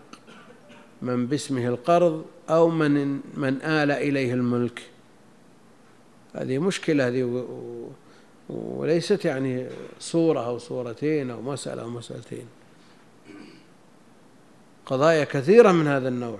من 1.01 1.27
باسمه 1.27 1.67
القرض 1.67 2.25
أو 2.49 2.69
من 2.69 3.19
من 3.33 3.61
آل 3.61 3.91
إليه 3.91 4.33
الملك؟ 4.33 4.81
هذه 6.35 6.57
مشكلة 6.57 7.07
هذه 7.07 7.47
وليست 8.49 9.25
يعني 9.25 9.67
صورة 9.99 10.45
أو 10.45 10.57
صورتين 10.57 11.31
أو 11.31 11.41
مسألة 11.41 11.81
أو 11.81 11.89
مسألتين. 11.89 12.45
قضايا 14.85 15.23
كثيرة 15.23 15.71
من 15.71 15.87
هذا 15.87 16.09
النوع. 16.09 16.39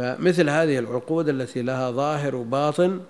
فمثل 0.00 0.48
هذه 0.50 0.78
العقود 0.78 1.28
التي 1.28 1.62
لها 1.62 1.90
ظاهر 1.90 2.36
وباطن 2.36 3.00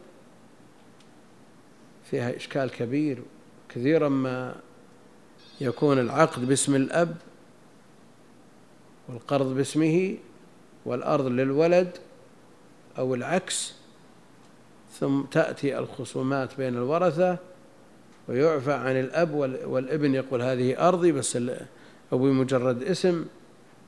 فيها 2.11 2.37
إشكال 2.37 2.71
كبير. 2.71 3.23
كثيرا 3.69 4.09
ما 4.09 4.55
يكون 5.61 5.99
العقد 5.99 6.49
باسم 6.49 6.75
الأب 6.75 7.17
والقرض 9.09 9.55
باسمه 9.55 10.17
والأرض 10.85 11.27
للولد 11.27 11.91
أو 12.99 13.15
العكس 13.15 13.75
ثم 15.01 15.23
تأتي 15.23 15.79
الخصومات 15.79 16.57
بين 16.59 16.77
الورثة 16.77 17.39
ويعفى 18.29 18.73
عن 18.73 19.01
الأب 19.01 19.35
والابن 19.67 20.15
يقول 20.15 20.43
هذه 20.43 20.89
أرضي 20.89 21.13
بس 21.13 21.39
أبوي 22.13 22.33
مجرد 22.33 22.83
اسم 22.83 23.25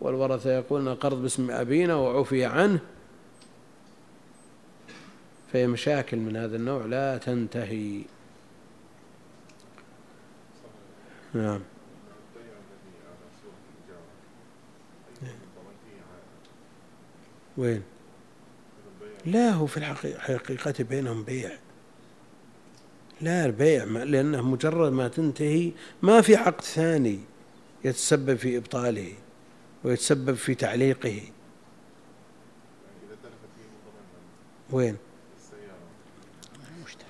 والورثة 0.01 0.53
يقولون 0.53 0.95
قرض 0.95 1.23
باسم 1.23 1.51
أبينا 1.51 1.95
وعفي 1.95 2.45
عنه. 2.45 2.81
فهي 5.53 5.67
مشاكل 5.67 6.17
من 6.17 6.37
هذا 6.37 6.57
النوع 6.57 6.85
لا 6.85 7.19
تنتهي. 7.19 8.03
نعم. 11.35 11.61
وين؟ 17.57 17.83
لا 19.27 19.51
هو 19.51 19.67
في 19.67 19.77
الحقيقة 19.77 20.85
بينهم 20.85 21.25
بيع. 21.25 21.51
لا 23.21 23.47
البيع 23.47 23.85
لأنه 23.85 24.43
مجرد 24.43 24.93
ما 24.93 25.09
تنتهي 25.09 25.73
ما 26.03 26.21
في 26.21 26.37
عقد 26.37 26.61
ثاني 26.61 27.21
يتسبب 27.85 28.37
في 28.37 28.57
إبطاله 28.57 29.13
ويتسبب 29.85 30.35
في 30.35 30.55
تعليقه. 30.55 31.21
وين؟ 34.71 34.97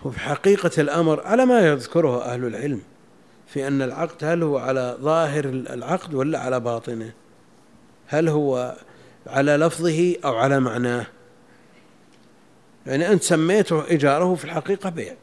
وفي 0.04 0.20
حقيقة 0.20 0.70
الأمر 0.78 1.26
على 1.26 1.46
ما 1.46 1.60
يذكره 1.60 2.24
أهل 2.24 2.44
العلم 2.44 2.80
في 3.46 3.66
أن 3.66 3.82
العقد 3.82 4.24
هل 4.24 4.42
هو 4.42 4.58
على 4.58 4.96
ظاهر 5.00 5.44
العقد 5.44 6.14
ولا 6.14 6.38
على 6.38 6.60
باطنه؟ 6.60 7.12
هل 8.06 8.28
هو 8.28 8.76
على 9.26 9.56
لفظه 9.56 10.16
أو 10.24 10.36
على 10.36 10.60
معناه؟ 10.60 11.06
يعني 12.86 13.12
أنت 13.12 13.22
سميته 13.22 13.86
إيجاره 13.86 14.34
في 14.34 14.44
الحقيقة 14.44 14.90
بيع. 14.90 15.14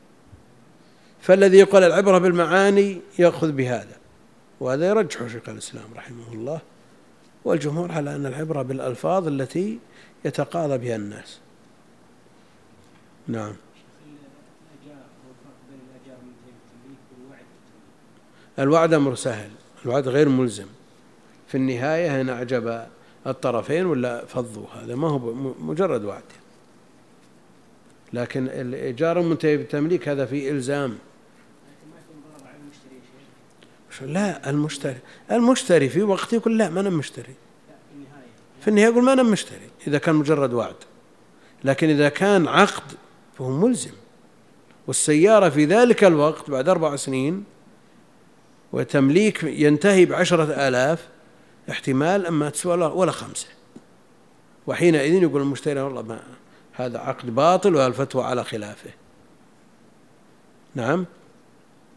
فالذي 1.21 1.57
يقول 1.57 1.83
العبرة 1.83 2.17
بالمعاني 2.17 3.01
يأخذ 3.19 3.51
بهذا 3.51 3.97
وهذا 4.59 4.87
يرجح 4.87 5.27
شيخ 5.27 5.49
الإسلام 5.49 5.93
رحمه 5.95 6.33
الله 6.33 6.59
والجمهور 7.45 7.91
على 7.91 8.15
أن 8.15 8.25
العبرة 8.25 8.61
بالألفاظ 8.61 9.27
التي 9.27 9.79
يتقاضى 10.25 10.77
بها 10.77 10.95
الناس. 10.95 11.39
نعم. 13.27 13.53
الوعد 18.59 18.93
أمر 18.93 19.15
سهل 19.15 19.49
الوعد 19.85 20.07
غير 20.07 20.29
ملزم. 20.29 20.65
في 21.47 21.55
النهاية 21.55 22.21
إن 22.21 22.29
أعجب 22.29 22.85
الطرفين 23.27 23.85
ولا 23.85 24.25
فضوا؟ 24.25 24.65
هذا 24.83 24.95
ما 24.95 25.09
هو 25.09 25.33
مجرد 25.59 26.05
وعد. 26.05 26.23
لكن 28.13 28.47
الإيجار 28.47 29.19
المنتهي 29.19 29.57
بالتمليك 29.57 30.09
هذا 30.09 30.25
فيه 30.25 30.51
إلزام. 30.51 30.97
لا 34.01 34.49
المشتري 34.49 34.97
المشتري 35.31 35.89
في 35.89 36.03
وقت 36.03 36.33
يقول 36.33 36.57
لا 36.57 36.69
ما 36.69 36.79
أنا 36.79 36.89
مشتري. 36.89 37.33
في 38.61 38.67
النهاية 38.67 38.87
يقول 38.91 39.03
ما 39.03 39.13
أنا 39.13 39.23
مشتري 39.23 39.69
إذا 39.87 39.97
كان 39.97 40.15
مجرد 40.15 40.53
وعد. 40.53 40.75
لكن 41.63 41.89
إذا 41.89 42.09
كان 42.09 42.47
عقد 42.47 42.91
فهو 43.37 43.49
ملزم. 43.49 43.91
والسيارة 44.87 45.49
في 45.49 45.65
ذلك 45.65 46.03
الوقت 46.03 46.49
بعد 46.49 46.69
أربع 46.69 46.95
سنين 46.95 47.43
وتمليك 48.73 49.43
ينتهي 49.43 50.05
بعشرة 50.05 50.67
آلاف 50.67 51.07
احتمال 51.69 52.25
أما 52.25 52.49
تسوى 52.49 52.73
ولا 52.73 53.11
خمسة. 53.11 53.47
وحينئذ 54.67 55.23
يقول 55.23 55.41
المشتري 55.41 55.81
والله 55.81 56.01
ما 56.01 56.19
هذا 56.73 56.99
عقد 56.99 57.35
باطل 57.35 57.75
والفتوى 57.75 58.23
على 58.23 58.43
خلافه. 58.43 58.89
نعم؟ 60.75 61.05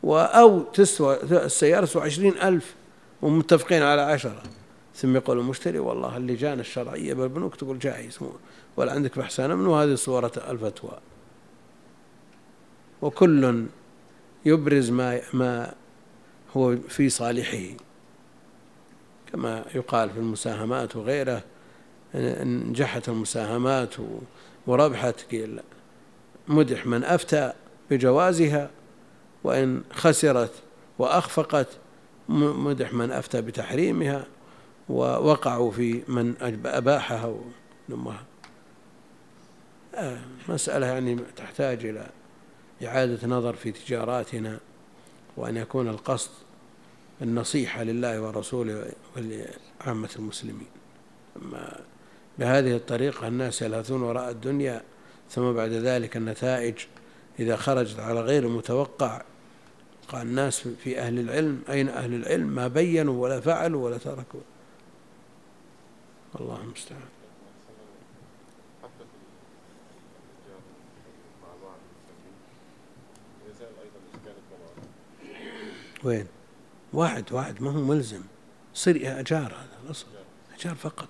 أو 0.04 0.62
تسوى 0.62 1.18
السيارة 1.22 1.84
تسوى 1.84 2.02
عشرين 2.02 2.32
ألف 2.38 2.74
ومتفقين 3.22 3.82
على 3.82 4.00
عشرة. 4.00 4.42
ثم 4.94 5.16
يقول 5.16 5.38
المشتري 5.38 5.78
والله 5.78 6.16
اللجان 6.16 6.60
الشرعية 6.60 7.14
بالبنوك 7.14 7.56
تقول 7.56 7.78
جائز 7.78 8.18
ولا 8.76 8.92
عندك 8.92 9.18
بحث 9.18 9.40
من 9.40 9.66
وهذه 9.66 9.94
صورة 9.94 10.32
الفتوى. 10.50 10.98
وكل 13.02 13.64
يبرز 14.44 14.90
ما 14.90 15.20
ما 15.32 15.74
هو 16.56 16.76
في 16.76 17.08
صالحه. 17.08 17.76
كما 19.32 19.64
يقال 19.74 20.10
في 20.10 20.18
المساهمات 20.18 20.96
وغيره 20.96 21.42
نجحت 22.14 23.08
المساهمات 23.08 23.94
وربحت 24.66 25.20
قيل 25.30 25.60
مدح 26.48 26.86
من 26.86 27.04
أفتى 27.04 27.52
بجوازها 27.90 28.70
وإن 29.44 29.82
خسرت 29.92 30.52
وأخفقت 30.98 31.68
مدح 32.28 32.92
من 32.92 33.10
أفتى 33.10 33.42
بتحريمها 33.42 34.26
ووقعوا 34.88 35.70
في 35.70 36.02
من 36.08 36.34
أباحها 36.64 37.34
ونمها 37.88 38.24
آه، 39.94 40.18
مسألة 40.48 40.86
يعني 40.86 41.18
تحتاج 41.36 41.86
إلى 41.86 42.06
إعادة 42.84 43.28
نظر 43.28 43.54
في 43.54 43.72
تجاراتنا. 43.72 44.60
وأن 45.36 45.56
يكون 45.56 45.88
القصد 45.88 46.30
النصيحة 47.22 47.82
لله 47.82 48.20
ورسوله 48.20 48.92
ولعامة 49.16 50.10
المسلمين. 50.16 50.66
أما 51.42 51.80
بهذه 52.38 52.76
الطريقة 52.76 53.28
الناس 53.28 53.62
يلهثون 53.62 54.02
وراء 54.02 54.30
الدنيا 54.30 54.82
ثم 55.30 55.52
بعد 55.52 55.70
ذلك 55.70 56.16
النتائج 56.16 56.74
إذا 57.38 57.56
خرجت 57.56 58.00
على 58.00 58.20
غير 58.20 58.42
المتوقع 58.42 59.22
قال 60.08 60.22
الناس 60.26 60.68
في 60.68 60.98
أهل 60.98 61.18
العلم 61.18 61.62
أين 61.68 61.88
أهل 61.88 62.14
العلم؟ 62.14 62.46
ما 62.46 62.68
بينوا 62.68 63.22
ولا 63.22 63.40
فعلوا 63.40 63.84
ولا 63.84 63.98
تركوا. 63.98 64.40
الله 66.40 66.60
المستعان. 66.60 67.21
وين؟ 76.04 76.26
واحد 76.92 77.32
واحد 77.32 77.62
ما 77.62 77.70
هو 77.70 77.80
ملزم. 77.80 78.22
يصير 78.74 79.20
أجار 79.20 79.46
هذا 79.46 79.78
الأصل 79.86 80.06
أجار 80.58 80.74
فقط. 80.74 81.08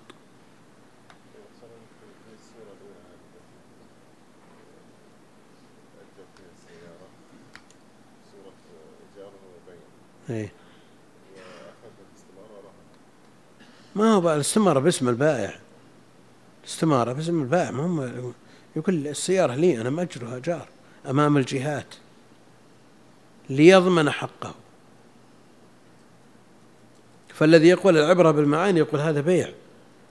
إيه. 10.29 10.51
ما 13.95 14.13
هو 14.13 14.33
الاستمارة 14.33 14.79
باسم 14.79 15.09
البائع. 15.09 15.59
الاستمارة 16.63 17.13
باسم 17.13 17.41
البائع 17.41 17.71
ما 17.71 17.85
هم 17.85 18.33
يقول 18.75 19.07
السيارة 19.07 19.55
لي 19.55 19.81
أنا 19.81 19.89
مأجرها 19.89 20.39
جار 20.39 20.67
أمام 21.09 21.37
الجهات 21.37 21.95
ليضمن 23.49 24.11
حقه. 24.11 24.55
فالذي 27.33 27.67
يقول 27.67 27.97
العبرة 27.97 28.31
بالمعاني 28.31 28.79
يقول 28.79 29.01
هذا 29.01 29.21
بيع. 29.21 29.49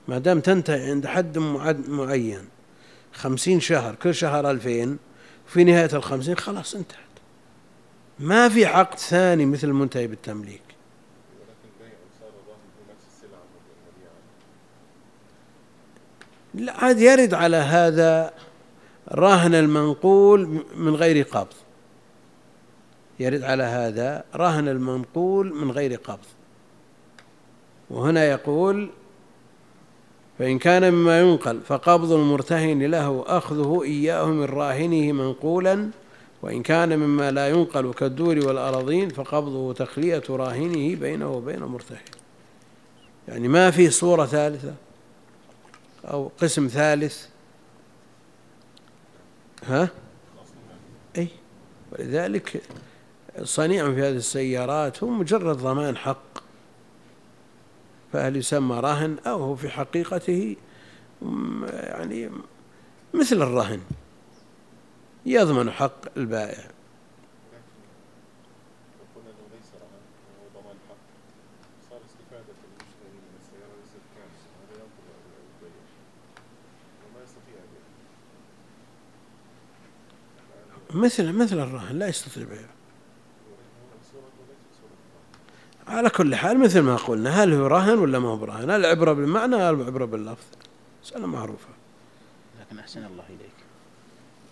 ما 0.08 0.18
دام 0.18 0.40
تنتهي 0.40 0.90
عند 0.90 1.06
حد 1.06 1.38
معين 1.88 2.48
خمسين 3.12 3.60
شهر 3.60 3.94
كل 3.94 4.14
شهر 4.14 4.50
ألفين 4.50 4.98
في 5.46 5.64
نهاية 5.64 5.90
الخمسين 5.92 6.36
خلاص 6.36 6.74
انتهت. 6.74 6.98
ما 8.18 8.48
في 8.48 8.66
عقد 8.66 8.98
ثاني 8.98 9.46
مثل 9.46 9.68
المنتهي 9.68 10.06
بالتمليك. 10.06 10.62
لا 16.54 16.72
عاد 16.84 17.00
يرد 17.00 17.34
على 17.34 17.56
هذا 17.56 18.32
رهن 19.12 19.54
المنقول 19.54 20.64
من 20.76 20.94
غير 20.94 21.24
قبض. 21.24 21.54
يرد 23.20 23.42
على 23.42 23.62
هذا 23.62 24.24
رهن 24.34 24.68
المنقول 24.68 25.54
من 25.54 25.70
غير 25.70 25.94
قبض. 25.94 26.26
وهنا 27.92 28.24
يقول 28.24 28.90
فإن 30.38 30.58
كان 30.58 30.92
مما 30.92 31.20
ينقل 31.20 31.60
فقبض 31.60 32.12
المرتهن 32.12 32.82
له 32.82 33.24
أخذه 33.26 33.82
إياه 33.82 34.26
من 34.26 34.44
راهنه 34.44 35.12
منقولا 35.12 35.90
وإن 36.42 36.62
كان 36.62 36.98
مما 36.98 37.30
لا 37.30 37.48
ينقل 37.48 37.92
كالدور 37.92 38.46
والأراضين 38.46 39.08
فقبضه 39.08 39.72
تخلية 39.72 40.22
راهنه 40.30 40.96
بينه 40.96 41.30
وبين 41.30 41.62
المرتهن. 41.62 41.98
يعني 43.28 43.48
ما 43.48 43.70
في 43.70 43.90
صورة 43.90 44.26
ثالثة 44.26 44.74
أو 46.04 46.30
قسم 46.40 46.68
ثالث. 46.68 47.26
ها؟ 49.66 49.88
أي. 51.18 51.28
ولذلك 51.92 52.62
صنيع 53.42 53.94
في 53.94 54.00
هذه 54.00 54.16
السيارات 54.16 55.02
هو 55.02 55.10
مجرد 55.10 55.56
ضمان 55.56 55.96
حق. 55.96 56.41
فهل 58.12 58.36
يسمى 58.36 58.80
رهن 58.80 59.16
أو 59.26 59.42
هو 59.42 59.56
في 59.56 59.68
حقيقته 59.68 60.56
يعني 61.70 62.30
مثل 63.14 63.42
الرهن 63.42 63.80
يضمن 65.26 65.70
حق 65.70 66.16
البائع. 66.16 66.70
مثل 80.94 81.32
مثل 81.32 81.58
الرهن 81.58 81.98
لا 81.98 82.08
يستطيع 82.08 82.44
بيعه 82.44 82.71
على 85.92 86.10
كل 86.10 86.34
حال 86.34 86.60
مثل 86.60 86.80
ما 86.80 86.96
قلنا 86.96 87.30
هل 87.42 87.52
هو 87.52 87.66
رهن 87.66 87.98
ولا 87.98 88.18
ما 88.18 88.28
هو 88.28 88.36
برهن؟ 88.36 88.70
هل 88.70 88.80
العبرة 88.80 89.12
بالمعنى 89.12 89.56
هل 89.56 89.74
العبرة 89.74 90.04
باللفظ. 90.04 90.46
مسألة 91.04 91.26
معروفة. 91.26 91.68
لكن 92.60 92.78
أحسن 92.78 93.04
الله 93.04 93.24
إليك. 93.28 93.58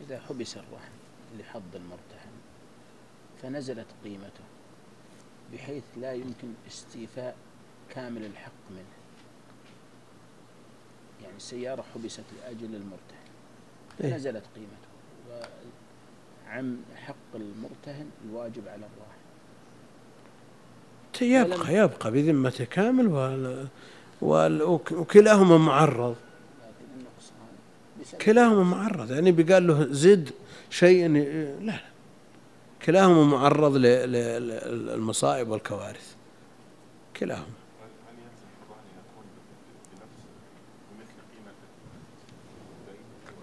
إذا 0.06 0.20
حبس 0.28 0.56
الرهن 0.56 0.92
لحظ 1.38 1.62
المرتهن 1.74 2.32
فنزلت 3.42 3.86
قيمته 4.04 4.44
بحيث 5.52 5.84
لا 5.96 6.12
يمكن 6.12 6.48
استيفاء 6.68 7.36
كامل 7.90 8.24
الحق 8.24 8.70
منه. 8.70 8.84
يعني 11.22 11.36
السيارة 11.36 11.84
حبست 11.94 12.24
لأجل 12.40 12.74
المرتهن 12.74 13.30
إيه. 14.00 14.10
فنزلت 14.10 14.44
قيمته. 14.54 14.90
وعم 16.48 16.76
حق 16.96 17.14
المرتهن 17.34 18.10
الواجب 18.24 18.68
على 18.68 18.86
الراهن 18.86 19.19
يبقى 21.22 21.74
يبقى 21.74 22.10
بذمته 22.10 22.64
كامل 22.64 23.36
وكلاهما 24.22 25.58
معرض. 25.58 26.16
كلاهما 28.20 28.62
معرض. 28.62 29.10
يعني 29.10 29.32
بقال 29.32 29.66
له 29.66 29.86
زد 29.90 30.30
شيء 30.70 31.08
لا 31.08 31.60
لا. 31.60 31.80
كلاهما 32.86 33.24
معرض 33.24 33.76
للمصائب 33.76 35.48
والكوارث. 35.48 36.14
كلاهما. 37.16 37.44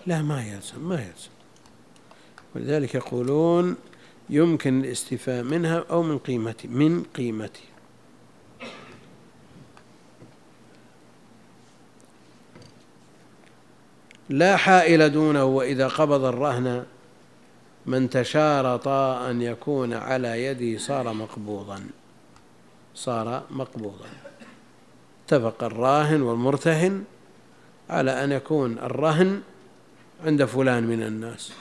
لا 0.07 0.21
ما 0.21 0.43
يلزم 0.43 0.89
ما 0.89 0.95
يلزم. 0.95 1.29
ولذلك 2.55 2.95
يقولون 2.95 3.75
يمكن 4.29 4.79
الاستيفاء 4.79 5.43
منها 5.43 5.83
أو 5.89 6.03
من 6.03 6.17
قيمته 6.17 6.69
من 6.69 7.03
قيمته 7.03 7.61
لا 14.29 14.57
حائل 14.57 15.09
دونه 15.09 15.43
وإذا 15.43 15.87
قبض 15.87 16.23
الرهن 16.23 16.85
من 17.85 18.09
تشارط 18.09 18.87
أن 18.87 19.41
يكون 19.41 19.93
على 19.93 20.43
يده 20.45 20.79
صار 20.79 21.13
مقبوضا. 21.13 21.83
صار 22.95 23.43
مقبوضا. 23.51 24.05
اتفق 25.25 25.63
الراهن 25.63 26.21
والمرتهن 26.21 27.03
على 27.89 28.23
أن 28.23 28.31
يكون 28.31 28.77
الرهن 28.77 29.41
عند 30.25 30.45
فلان 30.45 30.83
من 30.83 31.03
الناس. 31.03 31.51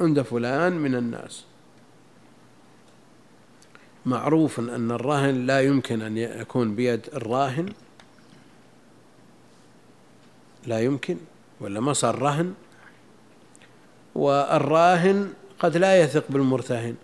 عند 0.00 0.22
فلان 0.22 0.72
من 0.72 0.94
الناس. 0.94 1.44
معروف 4.06 4.60
أن 4.60 4.90
الرهن 4.90 5.46
لا 5.46 5.60
يمكن 5.60 6.02
أن 6.02 6.16
يكون 6.16 6.74
بيد 6.74 7.06
الراهن. 7.14 7.72
لا 10.66 10.80
يمكن 10.80 11.16
ولا 11.60 11.80
ما 11.80 11.92
صار 11.92 12.18
رهن 12.18 12.54
والراهن 14.14 15.32
قد 15.58 15.76
لا 15.76 16.00
يثق 16.00 16.24
بالمرتهن. 16.28 16.96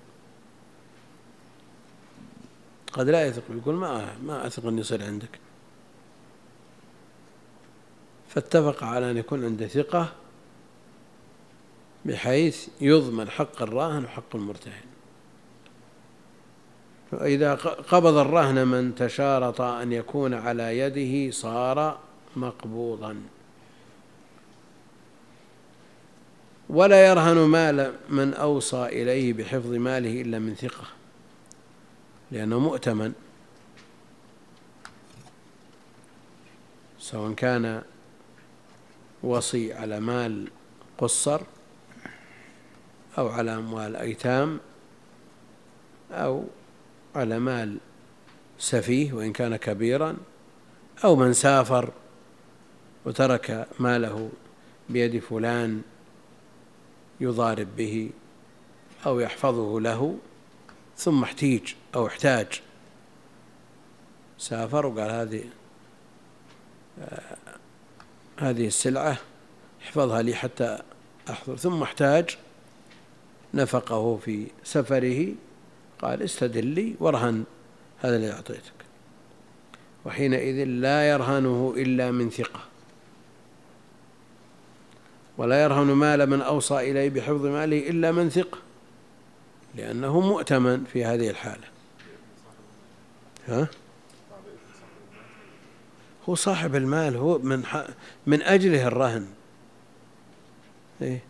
قد 2.93 3.09
لا 3.09 3.27
يثق 3.27 3.43
يقول 3.51 3.75
ما 3.75 4.17
ما 4.23 4.47
أثق 4.47 4.67
أن 4.67 4.79
يصير 4.79 5.05
عندك. 5.05 5.39
فاتفق 8.29 8.85
على 8.85 9.11
أن 9.11 9.17
يكون 9.17 9.45
عنده 9.45 9.67
ثقة. 9.67 10.13
بحيث 12.05 12.69
يضمن 12.81 13.31
حق 13.31 13.63
الراهن 13.63 14.05
وحق 14.05 14.37
المرتهن. 14.37 14.87
فإذا 17.11 17.55
قبض 17.55 18.17
الرهن 18.17 18.69
من 18.69 18.95
تشارط 18.95 19.61
أن 19.61 19.93
يكون 19.93 20.35
على 20.35 20.79
يده 20.79 21.31
صار 21.31 21.99
مقبوضا. 22.37 23.17
ولا 26.69 27.07
يرهن 27.07 27.37
مال 27.37 27.95
من 28.09 28.35
أوصى 28.35 28.87
إليه 28.87 29.33
بحفظ 29.33 29.73
ماله 29.73 30.21
إلا 30.21 30.39
من 30.39 30.55
ثقة 30.55 30.85
لأنه 32.31 32.59
مؤتمن. 32.59 33.13
سواء 36.99 37.33
كان 37.33 37.83
وصي 39.23 39.73
على 39.73 40.01
مال 40.01 40.49
قصر 40.99 41.41
أو 43.19 43.29
على 43.29 43.55
أموال 43.55 43.97
أيتام 43.97 44.61
أو 46.13 46.45
على 47.15 47.39
مال 47.39 47.79
سفيه 48.59 49.13
وإن 49.13 49.33
كان 49.33 49.57
كبيرا 49.57 50.17
أو 51.05 51.17
من 51.17 51.33
سافر 51.33 51.93
وترك 53.05 53.69
ماله 53.79 54.31
بيد 54.89 55.19
فلان 55.19 55.83
يضارب 57.21 57.77
به 57.77 58.11
أو 59.07 59.21
يحفظه 59.21 59.81
له 59.81 60.19
ثم 60.97 61.23
احتيج 61.23 61.75
أو 61.95 62.07
احتاج. 62.07 62.63
سافر 64.39 64.87
وقال 64.87 65.11
هذه 65.11 65.45
آه 67.01 67.37
هذه 68.39 68.67
السلعة 68.67 69.17
احفظها 69.83 70.23
لي 70.23 70.35
حتى 70.35 70.83
أحضر. 71.31 71.57
ثم 71.57 71.83
احتاج 71.83 72.39
نفقه 73.55 74.17
في 74.17 74.47
سفره 74.65 75.35
قال 76.03 76.23
استدل 76.23 76.67
لي 76.67 76.95
وارهن 77.01 77.45
هذا 78.01 78.17
الذي 78.17 78.33
أعطيتك 78.33 78.73
وحينئذ 80.05 80.65
لا 80.65 81.09
يرهنه 81.11 81.75
إلا 81.77 82.11
من 82.11 82.31
ثقة 82.31 82.61
ولا 85.39 85.63
يرهن 85.63 85.87
مال 85.87 86.31
من 86.31 86.41
أوصى 86.43 86.91
إليه 86.91 87.11
بحفظ 87.11 87.47
ماله 87.47 87.89
إلا 87.91 88.13
من 88.13 88.31
ثقة 88.31 88.59
لأنه 89.75 90.21
مؤتمن 90.21 90.85
في 90.85 91.05
هذه 91.05 91.31
الحالة 91.31 91.67
ها؟ 93.49 93.69
هو 96.29 96.35
صاحب 96.35 96.75
المال 96.75 97.17
هو 97.17 97.39
من 97.39 97.63
من 98.27 98.43
أجله 98.43 98.87
الرهن 98.87 99.27
إيه؟ 101.03 101.23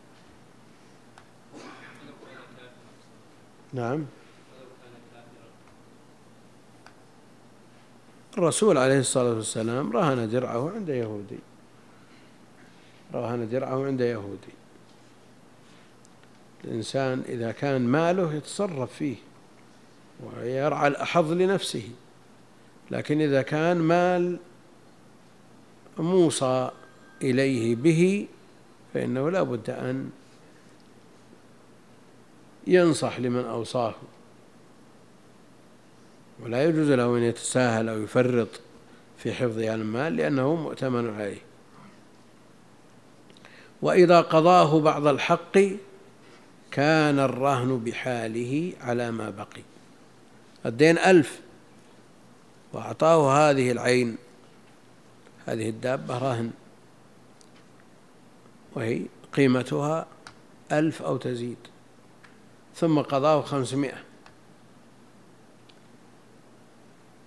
نعم. 3.75 4.05
الرسول 8.39 8.79
عليه 8.79 8.99
الصلاة 8.99 9.35
والسلام 9.35 9.93
رهن 9.93 10.31
درعه 10.31 10.71
عند 10.75 10.89
يهودي. 10.89 11.39
رهن 13.15 13.49
درعه 13.49 13.87
عند 13.87 14.01
يهودي. 14.01 14.55
الإنسان 16.65 17.23
إذا 17.29 17.53
كان 17.53 17.87
ماله 17.87 18.35
يتصرف 18.35 18.93
فيه 18.93 19.17
ويرعى 20.25 20.89
الأحظ 20.89 21.33
لنفسه. 21.33 21.89
لكن 22.91 23.21
إذا 23.21 23.43
كان 23.43 23.77
مال 23.77 24.39
موصى 25.99 26.71
إليه 27.23 27.77
به 27.77 28.27
فإنه 28.95 29.31
لا 29.31 29.43
بد 29.43 29.71
أن 29.71 30.11
ينصح 32.67 33.21
لمن 33.21 33.45
أوصاه. 33.45 33.95
ولا 36.43 36.65
يجوز 36.65 36.91
له 36.91 37.19
أن 37.19 37.23
يتساهل 37.23 37.89
أو 37.89 38.03
يفرط 38.03 38.49
في 39.19 39.33
حفظ 39.33 39.59
المال 39.59 40.17
لأنه 40.17 40.55
مؤتمن 40.55 41.15
عليه. 41.15 41.39
وإذا 43.83 44.21
قضاه 44.21 44.81
بعض 44.81 45.07
الحق 45.07 45.59
كان 46.71 47.19
الرهن 47.19 47.79
بحاله 47.79 48.73
على 48.81 49.11
ما 49.11 49.31
بقي. 49.31 49.63
الدين 50.67 50.99
ألف. 50.99 51.41
وأعطاه 52.73 53.51
هذه 53.51 53.71
العين 53.71 54.17
هذه 55.47 55.69
الدابة 55.69 56.19
رهن. 56.19 56.51
وهي 58.75 59.03
قيمتها 59.33 60.07
ألف 60.73 61.03
أو 61.03 61.17
تزيد. 61.17 61.57
ثم 62.75 63.01
قضاه 63.01 63.43
خمسمائة. 63.43 63.99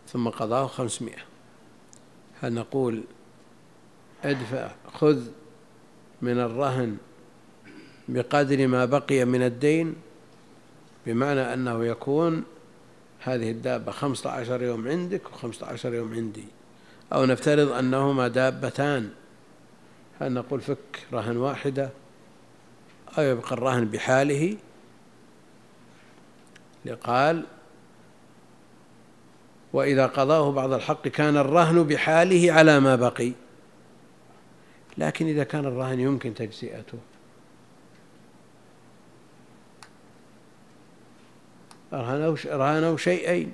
ثم 0.08 0.30
قضاه 0.30 0.68
خمسمائة. 0.68 1.22
هل 2.42 2.54
نقول 2.54 3.04
ادفع 4.24 4.72
خذ 4.94 5.22
من 6.22 6.40
الرهن 6.40 6.98
بقدر 8.10 8.68
ما 8.68 8.86
بقي 8.86 9.26
من 9.26 9.42
الدين 9.42 9.96
بمعنى 11.06 11.54
أنه 11.54 11.86
يكون 11.86 12.44
هذه 13.20 13.52
الدابة 13.52 13.92
خمسة 13.92 14.30
عشر 14.30 14.64
يوم 14.64 14.88
عندك 14.88 15.22
وخمسة 15.34 15.68
عشر 15.68 15.94
يوم 15.94 16.14
عندي. 16.14 16.46
أو 17.14 17.26
نفترض 17.26 17.72
أنهما 17.72 18.28
دابتان. 18.28 19.10
هل 20.20 20.32
نقول 20.34 20.62
فك 20.62 21.06
رهن 21.14 21.38
واحدة 21.38 21.90
أو 23.18 23.24
يبقى 23.24 23.52
الرهن 23.52 23.86
بحاله 23.86 24.58
لقال 26.88 27.46
وإذا 29.74 30.06
قضاه 30.06 30.52
بعض 30.52 30.74
الحق 30.74 31.08
كان 31.08 31.38
الرهن 31.38 31.84
بحاله 31.84 32.52
على 32.54 32.80
ما 32.80 32.96
بقي. 32.96 33.32
لكن 34.98 35.28
إذا 35.28 35.44
كان 35.44 35.66
الرهن 35.66 36.00
يمكن 36.00 36.34
تجزئته. 36.34 36.98
رهنوا 41.94 42.98
شيئين. 42.98 43.52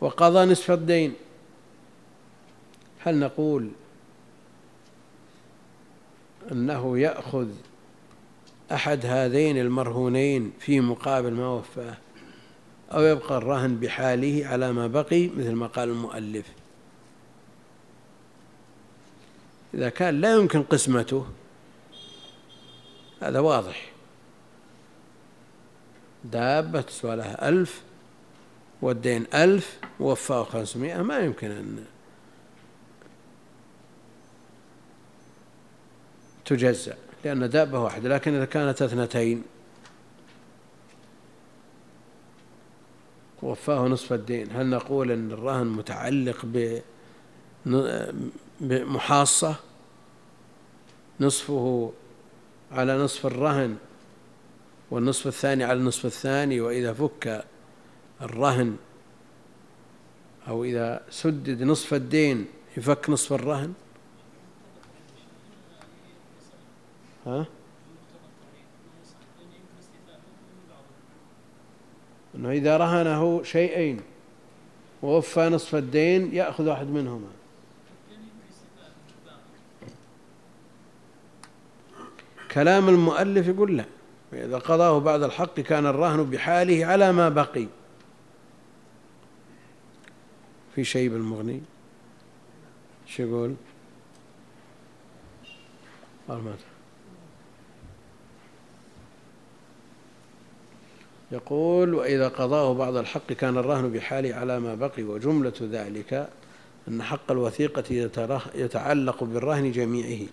وقضى 0.00 0.52
نصف 0.52 0.70
الدين. 0.70 1.14
هل 2.98 3.18
نقول 3.18 3.70
أنه 6.52 6.98
يأخذ 6.98 7.48
أحد 8.72 9.06
هذين 9.06 9.58
المرهونين 9.58 10.52
في 10.60 10.80
مقابل 10.80 11.32
ما 11.32 11.48
وفاه 11.48 11.96
أو 12.92 13.02
يبقى 13.02 13.38
الرهن 13.38 13.76
بحاله 13.76 14.46
على 14.46 14.72
ما 14.72 14.86
بقي 14.86 15.28
مثل 15.28 15.52
ما 15.52 15.66
قال 15.66 15.88
المؤلف. 15.88 16.46
إذا 19.74 19.88
كان 19.88 20.20
لا 20.20 20.34
يمكن 20.34 20.62
قسمته 20.62 21.26
هذا 23.20 23.40
واضح. 23.40 23.92
دابة 26.24 26.80
تسوى 26.80 27.16
لها 27.16 27.48
ألف 27.48 27.82
والدين 28.82 29.26
ألف 29.34 29.78
ووفاه 30.00 30.44
خمسمائة 30.44 31.02
ما 31.02 31.18
يمكن 31.18 31.50
أن 31.50 31.84
تجزأ. 36.44 37.03
لأن 37.24 37.50
دابة 37.50 37.78
واحدة 37.78 38.08
لكن 38.08 38.34
إذا 38.34 38.44
كانت 38.44 38.82
اثنتين 38.82 39.42
وفاه 43.42 43.86
نصف 43.86 44.12
الدين 44.12 44.48
هل 44.52 44.66
نقول 44.66 45.10
أن 45.10 45.32
الرهن 45.32 45.66
متعلق 45.66 46.46
بمحاصة؟ 48.60 49.56
نصفه 51.20 51.92
على 52.72 52.98
نصف 52.98 53.26
الرهن 53.26 53.76
والنصف 54.90 55.26
الثاني 55.26 55.64
على 55.64 55.78
النصف 55.78 56.06
الثاني 56.06 56.60
وإذا 56.60 56.92
فك 56.92 57.44
الرهن 58.22 58.76
أو 60.48 60.64
إذا 60.64 61.02
سدد 61.10 61.62
نصف 61.62 61.94
الدين 61.94 62.46
يفك 62.76 63.10
نصف 63.10 63.32
الرهن؟ 63.32 63.72
ها؟ 67.26 67.46
أنه 72.34 72.50
إذا 72.50 72.76
رهنه 72.76 73.42
شيئين 73.42 74.00
ووفى 75.02 75.48
نصف 75.48 75.74
الدين 75.74 76.34
يأخذ 76.34 76.68
واحد 76.68 76.86
منهما. 76.86 77.28
كلام 82.52 82.88
المؤلف 82.88 83.46
يقول 83.46 83.76
لا. 83.76 83.84
فإذا 84.30 84.58
قضاه 84.58 84.98
بعد 84.98 85.22
الحق 85.22 85.60
كان 85.60 85.86
الرهن 85.86 86.30
بحاله 86.30 86.86
على 86.86 87.12
ما 87.12 87.28
بقي. 87.28 87.66
في 90.74 90.84
شيء 90.84 91.08
بالمغني؟ 91.08 91.60
شو 93.06 93.22
يقول؟ 93.22 93.54
قال 96.28 96.42
ما 96.42 96.56
يقول 101.32 101.94
وإذا 101.94 102.28
قضاه 102.28 102.74
بعض 102.74 102.96
الحق 102.96 103.32
كان 103.32 103.58
الرهن 103.58 103.90
بحاله 103.92 104.34
على 104.34 104.60
ما 104.60 104.74
بقي 104.74 105.02
وجملة 105.02 105.52
ذلك 105.62 106.28
أن 106.88 107.02
حق 107.02 107.30
الوثيقة 107.30 107.84
يتعلق 108.54 109.24
بالرهن 109.24 109.72
جميعه 109.72 110.26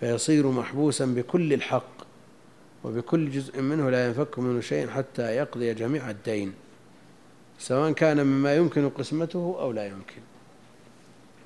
فيصير 0.00 0.46
محبوسا 0.46 1.06
بكل 1.06 1.52
الحق 1.52 2.08
وبكل 2.84 3.30
جزء 3.30 3.60
منه 3.60 3.90
لا 3.90 4.06
ينفك 4.06 4.38
منه 4.38 4.60
شيء 4.60 4.88
حتى 4.88 5.22
يقضي 5.22 5.74
جميع 5.74 6.10
الدين 6.10 6.52
سواء 7.58 7.92
كان 7.92 8.26
مما 8.26 8.56
يمكن 8.56 8.88
قسمته 8.88 9.56
أو 9.60 9.72
لا 9.72 9.86
يمكن. 9.86 10.20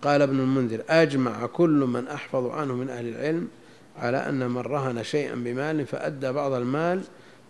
قال 0.02 0.22
ابن 0.22 0.40
المنذر 0.40 0.82
أجمع 0.88 1.46
كل 1.46 1.70
من 1.70 2.08
أحفظ 2.08 2.46
عنه 2.46 2.74
من 2.74 2.90
أهل 2.90 3.08
العلم 3.08 3.48
على 3.98 4.16
أن 4.16 4.50
من 4.50 4.60
رهن 4.60 5.04
شيئا 5.04 5.34
بمال 5.34 5.86
فأدى 5.86 6.32
بعض 6.32 6.52
المال 6.52 7.02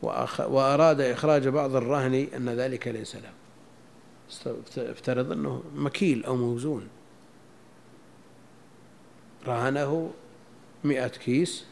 وأراد 0.03 1.01
إخراج 1.01 1.49
بعض 1.49 1.77
الرهن 1.77 2.27
أن 2.37 2.49
ذلك 2.49 2.88
ليس 2.88 3.17
له. 3.17 3.33
افترض 4.77 5.33
أنه 5.33 5.62
مكيل 5.75 6.25
أو 6.25 6.37
موزون. 6.37 6.88
رهنه 9.47 10.11
مئة 10.85 11.07
كيس 11.07 11.65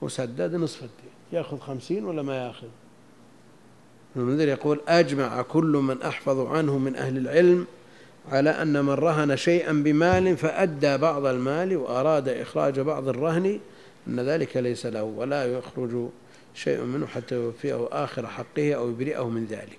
وسدد 0.00 0.54
نصف 0.54 0.82
الدين. 0.82 1.12
يأخذ 1.32 1.58
خمسين 1.58 2.04
ولا 2.04 2.22
ما 2.22 2.46
يأخذ؟ 2.46 2.68
المنذر 4.16 4.48
يقول 4.48 4.80
أجمع 4.88 5.42
كل 5.42 5.66
من 5.66 6.02
أحفظ 6.02 6.38
عنه 6.46 6.78
من 6.78 6.96
أهل 6.96 7.16
العلم 7.16 7.66
على 8.28 8.50
أن 8.50 8.84
من 8.84 8.92
رهن 8.92 9.36
شيئا 9.36 9.72
بمال 9.72 10.36
فأدى 10.36 10.96
بعض 10.96 11.26
المال 11.26 11.76
وأراد 11.76 12.28
إخراج 12.28 12.80
بعض 12.80 13.08
الرهن 13.08 13.60
أن 14.08 14.20
ذلك 14.20 14.56
ليس 14.56 14.86
له 14.86 15.02
ولا 15.02 15.44
يخرج 15.44 16.08
شيء 16.54 16.80
منه 16.82 17.06
حتى 17.06 17.34
يوفيه 17.34 17.88
آخر 17.92 18.26
حقه 18.26 18.74
أو 18.74 18.90
يبرئه 18.90 19.28
من 19.28 19.46
ذلك. 19.46 19.78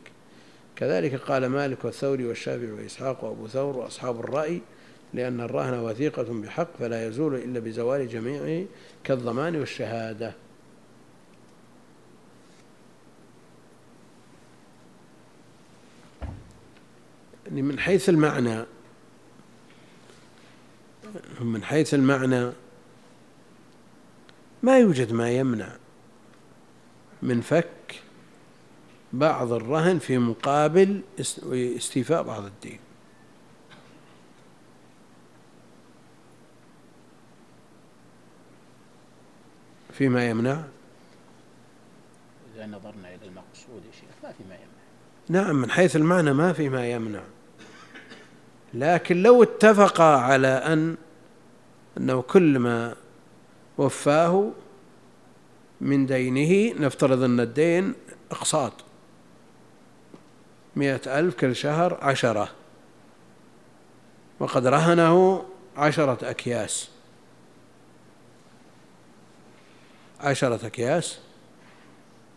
كذلك 0.76 1.16
قال 1.16 1.46
مالك 1.46 1.86
والثوري 1.86 2.26
والشافعي 2.26 2.72
وإسحاق 2.72 3.24
وأبو 3.24 3.48
ثور 3.48 3.78
وأصحاب 3.78 4.20
الرأي 4.20 4.62
لأن 5.14 5.42
الرهن 5.42 5.80
وثيقة 5.80 6.24
بحق 6.24 6.78
فلا 6.80 7.08
يزول 7.08 7.36
إلا 7.36 7.60
بزوال 7.60 8.08
جميعه 8.08 8.66
كالضمان 9.04 9.56
والشهادة. 9.56 10.34
يعني 17.48 17.62
من 17.62 17.80
حيث 17.80 18.10
المعنى 18.10 18.66
من 21.42 21.64
حيث 21.64 21.94
المعنى 21.94 22.52
ما 24.64 24.80
يوجد 24.80 25.14
ما 25.14 25.32
يمنع. 25.32 25.76
من 27.26 27.42
فك 27.42 28.02
بعض 29.14 29.52
الرهن 29.52 30.00
في 30.00 30.18
مقابل 30.18 31.02
استيفاء 31.52 32.24
بعض 32.24 32.44
الدين. 32.44 32.80
فيما 39.94 40.30
يمنع؟ 40.30 40.64
إذا 42.56 42.66
نظرنا 42.66 43.16
إلى 43.16 43.26
المقصود 43.26 43.82
يا 43.88 43.92
شيخ 43.92 44.10
ما 44.24 44.32
فيما 44.32 44.56
يمنع. 44.56 44.66
نعم 45.30 45.56
من 45.56 45.72
حيث 45.72 45.96
المعنى 45.96 46.34
ما 46.34 46.54
فيما 46.54 46.92
يمنع. 46.92 47.24
لكن 48.74 49.24
لو 49.24 49.44
اتفقا 49.44 50.18
على 50.18 50.48
أن 50.48 50.98
أنه 51.98 52.22
كل 52.22 52.60
ما 52.60 52.96
وفاه 53.78 54.52
من 55.82 56.06
دينه 56.06 56.80
نفترض 56.80 57.24
أن 57.24 57.40
الدين 57.40 57.94
أقساط. 58.32 58.74
مئة 60.76 61.20
ألف 61.20 61.36
كل 61.36 61.56
شهر 61.56 61.98
عشرة. 62.02 62.50
وقد 64.40 64.68
رهنه 64.68 65.46
عشرة 65.78 66.30
أكياس. 66.30 66.90
عشرة 70.20 70.68
أكياس. 70.68 71.20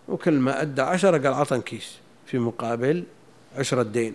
وكل 0.08 0.38
ما 0.38 0.62
أدى 0.62 0.82
عشرة 0.82 1.18
قال 1.18 1.34
عطن 1.34 1.60
كيس. 1.60 1.98
في 2.26 2.38
مقابل 2.38 3.04
عشرة 3.56 3.82
دين. 3.82 4.12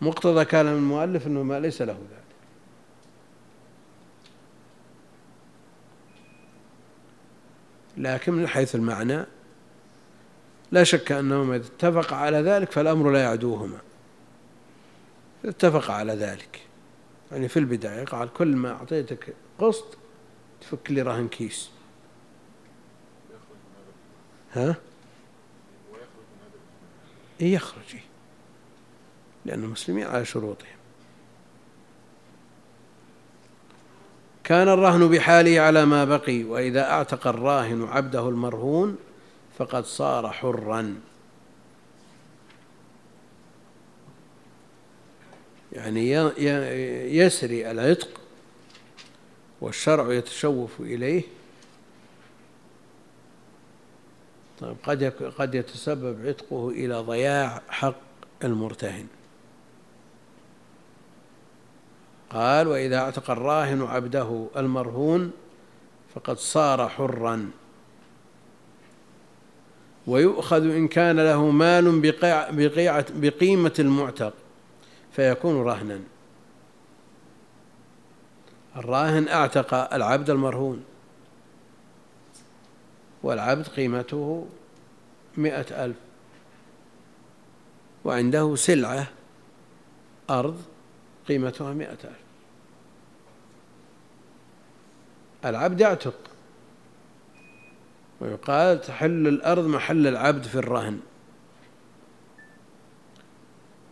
مقتضى 0.00 0.44
كلام 0.44 0.76
المؤلف 0.76 1.26
أنه 1.26 1.42
ما 1.42 1.60
ليس 1.60 1.82
له 1.82 1.92
ذلك. 1.92 2.19
لكن 8.00 8.32
من 8.32 8.48
حيث 8.48 8.74
المعنى 8.74 9.24
لا 10.72 10.84
شك 10.84 11.12
أنهما 11.12 11.56
إذا 11.56 11.66
اتفق 11.66 12.12
على 12.12 12.38
ذلك 12.38 12.72
فالأمر 12.72 13.10
لا 13.10 13.22
يعدوهما. 13.22 13.78
اتفق 15.44 15.90
على 15.90 16.12
ذلك. 16.12 16.60
يعني 17.32 17.48
في 17.48 17.58
البداية 17.58 18.04
قال 18.04 18.32
كل 18.32 18.56
ما 18.56 18.72
أعطيتك 18.72 19.34
قسط 19.58 19.98
تفك 20.60 20.90
لي 20.90 21.02
رهن 21.02 21.28
كيس. 21.28 21.70
ها؟ 24.52 24.76
إيه 27.40 27.54
يخرج. 27.54 27.96
لأن 29.44 29.64
المسلمين 29.64 30.06
على 30.06 30.24
شروطهم. 30.24 30.79
كان 34.44 34.68
الرهن 34.68 35.08
بحاله 35.08 35.60
على 35.60 35.84
ما 35.84 36.04
بقي 36.04 36.44
وإذا 36.44 36.90
أعتق 36.90 37.26
الراهن 37.26 37.84
عبده 37.84 38.28
المرهون 38.28 38.96
فقد 39.58 39.84
صار 39.84 40.32
حرا. 40.32 41.00
يعني 45.72 46.12
يسري 47.16 47.70
العتق 47.70 48.20
والشرع 49.60 50.12
يتشوف 50.12 50.80
إليه. 50.80 51.22
طيب 54.60 54.76
قد 54.82 55.04
قد 55.38 55.54
يتسبب 55.54 56.26
عتقه 56.26 56.68
إلى 56.68 56.94
ضياع 56.94 57.62
حق 57.68 58.00
المرتهن. 58.44 59.06
قال 62.30 62.68
وإذا 62.68 62.98
اعتق 62.98 63.30
الراهن 63.30 63.82
عبده 63.82 64.46
المرهون 64.56 65.30
فقد 66.14 66.38
صار 66.38 66.88
حرا. 66.88 67.50
ويؤخذ 70.06 70.62
إن 70.62 70.88
كان 70.88 71.20
له 71.20 71.50
مال 71.50 72.00
بقيمة 73.10 73.74
المعتق 73.78 74.34
فيكون 75.12 75.62
رهنا. 75.62 76.00
الراهن 78.76 79.28
أعتق 79.28 79.94
العبد 79.94 80.30
المرهون 80.30 80.84
والعبد 83.22 83.68
قيمته 83.68 84.46
مئة 85.36 85.84
ألف. 85.84 85.96
وعنده 88.04 88.56
سلعة 88.56 89.06
أرض 90.30 90.62
قيمتها 91.28 91.72
مئة 91.72 91.98
ألف. 92.04 92.19
العبد 95.44 95.80
يعتق. 95.80 96.14
ويقال 98.20 98.80
تحل 98.80 99.28
الأرض 99.28 99.66
محل 99.66 100.06
العبد 100.06 100.44
في 100.44 100.54
الرهن. 100.54 101.00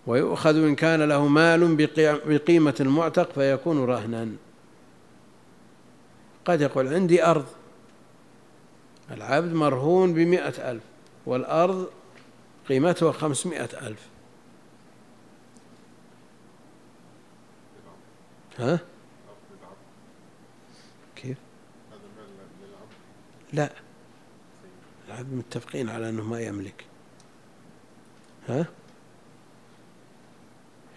ويؤخذ 0.06 0.56
إن 0.56 0.74
كان 0.74 1.02
له 1.02 1.28
مال 1.28 1.76
بقيمة 2.26 2.74
المعتق 2.80 3.32
فيكون 3.32 3.84
رهنا. 3.84 4.28
قد 6.44 6.60
يقول 6.60 6.94
عندي 6.94 7.24
أرض. 7.24 7.46
العبد 9.10 9.52
مرهون 9.52 10.14
بمئة 10.14 10.70
ألف 10.70 10.82
والأرض 11.26 11.90
قيمتها 12.68 13.12
خمسمائة 13.12 13.86
ألف. 13.86 14.08
ها 18.58 18.78
كيف 21.16 21.38
لا. 23.52 23.70
العبد 25.08 25.32
متفقين 25.32 25.88
على 25.88 26.08
أنه 26.08 26.24
ما 26.24 26.40
يملك. 26.40 26.84
ها؟ 28.48 28.66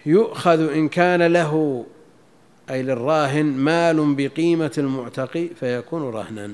يؤخذ 0.05 0.71
إن 0.73 0.89
كان 0.89 1.21
له 1.21 1.85
أي 2.69 2.83
للراهن 2.83 3.45
مال 3.45 4.15
بقيمة 4.15 4.71
المعتق 4.77 5.49
فيكون 5.59 6.03
رهنا. 6.03 6.53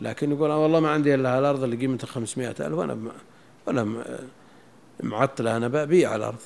لكن 0.00 0.32
يقول 0.32 0.50
والله 0.50 0.80
ما 0.80 0.90
عندي 0.90 1.14
إلا 1.14 1.38
الأرض 1.38 1.62
اللي 1.62 1.76
قيمتها 1.76 2.06
خمسمائة 2.06 2.54
ألف 2.60 2.72
وأنا 2.72 2.98
وأنا 3.66 4.04
معطلة 5.02 5.56
أنا 5.56 5.68
ببيع 5.68 6.14
الأرض. 6.14 6.40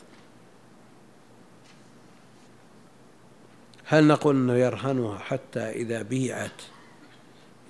هل 3.85 4.07
نقول 4.07 4.37
أنه 4.37 4.55
يرهنها 4.55 5.19
حتى 5.19 5.61
إذا 5.61 6.03
بيعت؟ 6.03 6.63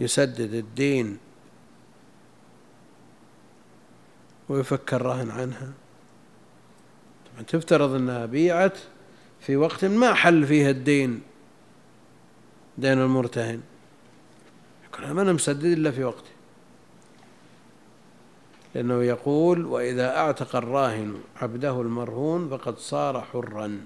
يسدد 0.01 0.55
الدين 0.55 1.19
ويفك 4.49 4.95
الرهن 4.95 5.31
عنها. 5.31 5.73
طبعا 7.33 7.43
تفترض 7.43 7.95
أنها 7.95 8.27
بيعت 8.27 8.79
في 9.41 9.57
وقت 9.57 9.85
ما 9.85 10.15
حل 10.15 10.47
فيها 10.47 10.71
الدين 10.71 11.23
دين 12.79 12.99
المرتهن. 12.99 13.61
يقول 14.85 15.11
ما 15.11 15.23
أنا 15.23 15.33
مسدد 15.33 15.65
إلا 15.65 15.91
في 15.91 16.05
وقته 16.05 16.31
لأنه 18.75 19.03
يقول 19.03 19.67
وإذا 19.67 20.17
أعتق 20.17 20.57
الراهن 20.57 21.21
عبده 21.37 21.81
المرهون 21.81 22.49
فقد 22.49 22.79
صار 22.79 23.21
حرا. 23.21 23.81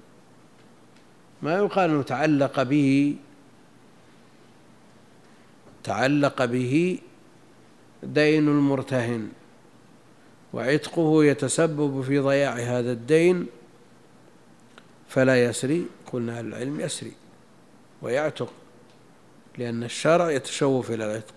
ما 1.43 1.55
يقال 1.55 1.91
أنه 1.91 2.03
تعلق 2.03 2.63
به 2.63 3.17
تعلق 5.85 6.45
به 6.45 6.99
دين 8.03 8.49
المرتهن 8.49 9.29
وعتقه 10.53 11.25
يتسبب 11.25 12.03
في 12.03 12.19
ضياع 12.19 12.53
هذا 12.53 12.93
الدين 12.93 13.47
فلا 15.09 15.45
يسري. 15.45 15.87
قلنا 16.13 16.41
العلم 16.41 16.81
يسري 16.81 17.13
ويعتق 18.03 18.53
لأن 19.59 19.85
الشرع 19.85 20.31
يتشوف 20.31 20.91
إلى 20.91 21.05
العتق 21.05 21.35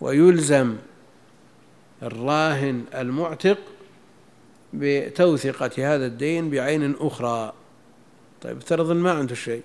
ويلزم 0.00 0.76
الراهن 2.02 2.84
المعتق 2.94 3.58
بتوثقة 4.72 5.94
هذا 5.94 6.06
الدين 6.06 6.50
بعين 6.50 6.94
أخرى. 7.00 7.52
طيب 8.42 8.56
افترض 8.56 8.90
ما 8.92 9.12
عنده 9.12 9.34
شيء. 9.34 9.62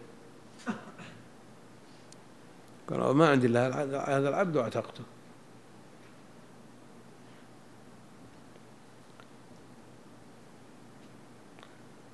قال 2.92 3.16
ما 3.16 3.30
عندي 3.30 3.48
إلا 3.48 3.84
هذا 4.18 4.30
العبد 4.30 4.56
واعتقته. 4.56 5.04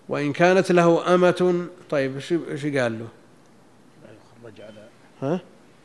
وإن 0.10 0.34
كانت 0.34 0.72
له 0.72 1.16
أمة 1.16 1.68
طيب 1.90 2.16
إيش 2.16 2.66
قال 2.66 3.00
له؟ 3.00 3.08
لا 4.04 4.10
يخرج 4.12 4.62
على 4.62 4.88
ها؟ 5.22 5.42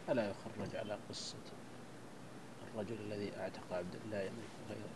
ألا 0.09 0.31
يخرج 0.31 0.77
على 0.77 0.99
قصة 1.11 1.35
الرجل 2.75 2.97
الذي 3.07 3.33
أعتق 3.41 3.73
عبدا 3.73 3.99
لا 4.11 4.23
يملك 4.23 4.53
غيره 4.69 4.91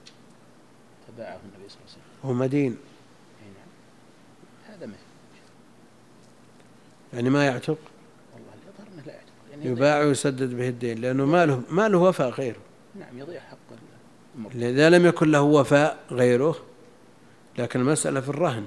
فباعه 1.09 1.41
النبي 1.45 1.69
صلى 1.69 1.81
الله 1.81 1.93
عليه 1.93 2.03
وسلم. 2.03 2.03
هو 2.25 2.33
مدين. 2.33 2.73
أي 3.43 3.49
نعم. 3.49 4.77
هذا 4.77 4.87
مثل 4.87 5.07
يعني 7.13 7.31
ما 7.31 7.47
يعتق؟ 7.47 7.79
والله 8.35 8.53
اليظهر 8.55 8.95
أنه 8.95 9.03
لا 9.07 9.13
يعتق. 9.13 9.26
يباع 9.63 10.01
ويسدد 10.01 10.57
به 10.57 10.69
الدين 10.69 11.01
لأنه 11.01 11.27
ما 11.27 11.47
له 11.47 11.63
ما 11.71 11.89
له 11.89 11.99
وفاء 11.99 12.31
غيره. 12.31 12.61
نعم 12.95 13.19
يضيع 13.19 13.41
حق 13.41 13.57
إذا 14.55 14.91
لم 14.91 15.07
يكن 15.07 15.31
له 15.31 15.43
وفاء 15.43 15.99
غيره 16.11 16.57
لكن 17.59 17.81
المسألة 17.81 18.21
في 18.21 18.29
الرهن. 18.29 18.67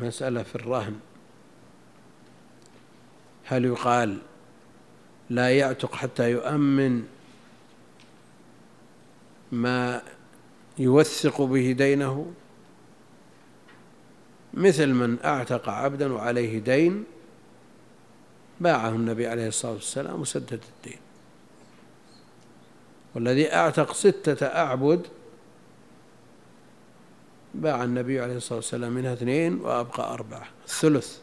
مسألة 0.00 0.42
في 0.42 0.54
الرهن. 0.54 0.96
هل 3.44 3.64
يقال 3.64 4.18
لا 5.30 5.58
يعتق 5.58 5.94
حتى 5.94 6.30
يؤمن 6.30 7.04
ما 9.52 10.02
يوثق 10.78 11.42
به 11.42 11.72
دينه 11.72 12.32
مثل 14.54 14.86
من 14.86 15.24
أعتق 15.24 15.68
عبدا 15.68 16.12
وعليه 16.12 16.58
دين 16.58 17.04
باعه 18.60 18.88
النبي 18.88 19.26
عليه 19.26 19.48
الصلاة 19.48 19.72
والسلام 19.72 20.20
وسدد 20.20 20.60
الدين. 20.76 20.98
والذي 23.14 23.54
أعتق 23.54 23.92
ستة 23.92 24.46
أعبد 24.46 25.06
باع 27.54 27.84
النبي 27.84 28.20
عليه 28.20 28.36
الصلاة 28.36 28.56
والسلام 28.58 28.92
منها 28.92 29.12
اثنين 29.12 29.60
وأبقى 29.60 30.14
أربعة. 30.14 30.48
الثلث 30.64 31.18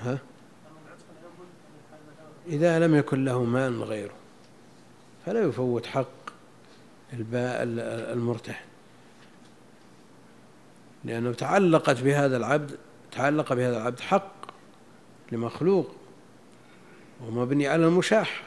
ها؟ 0.00 0.18
إذا 2.48 2.78
لم 2.78 2.94
يكن 2.94 3.24
له 3.24 3.44
مال 3.44 3.82
غيره 3.82 4.14
فلا 5.26 5.40
يفوت 5.40 5.86
حق 5.86 6.08
المرتهن. 7.12 8.54
لأنه 11.04 11.32
تعلقت 11.32 12.00
بهذا 12.00 12.36
العبد 12.36 12.78
تعلق 13.12 13.52
بهذا 13.52 13.76
العبد 13.76 14.00
حق 14.00 14.32
لمخلوق 15.32 15.94
ومبني 17.26 17.68
على 17.68 17.86
المشاحة 17.86 18.42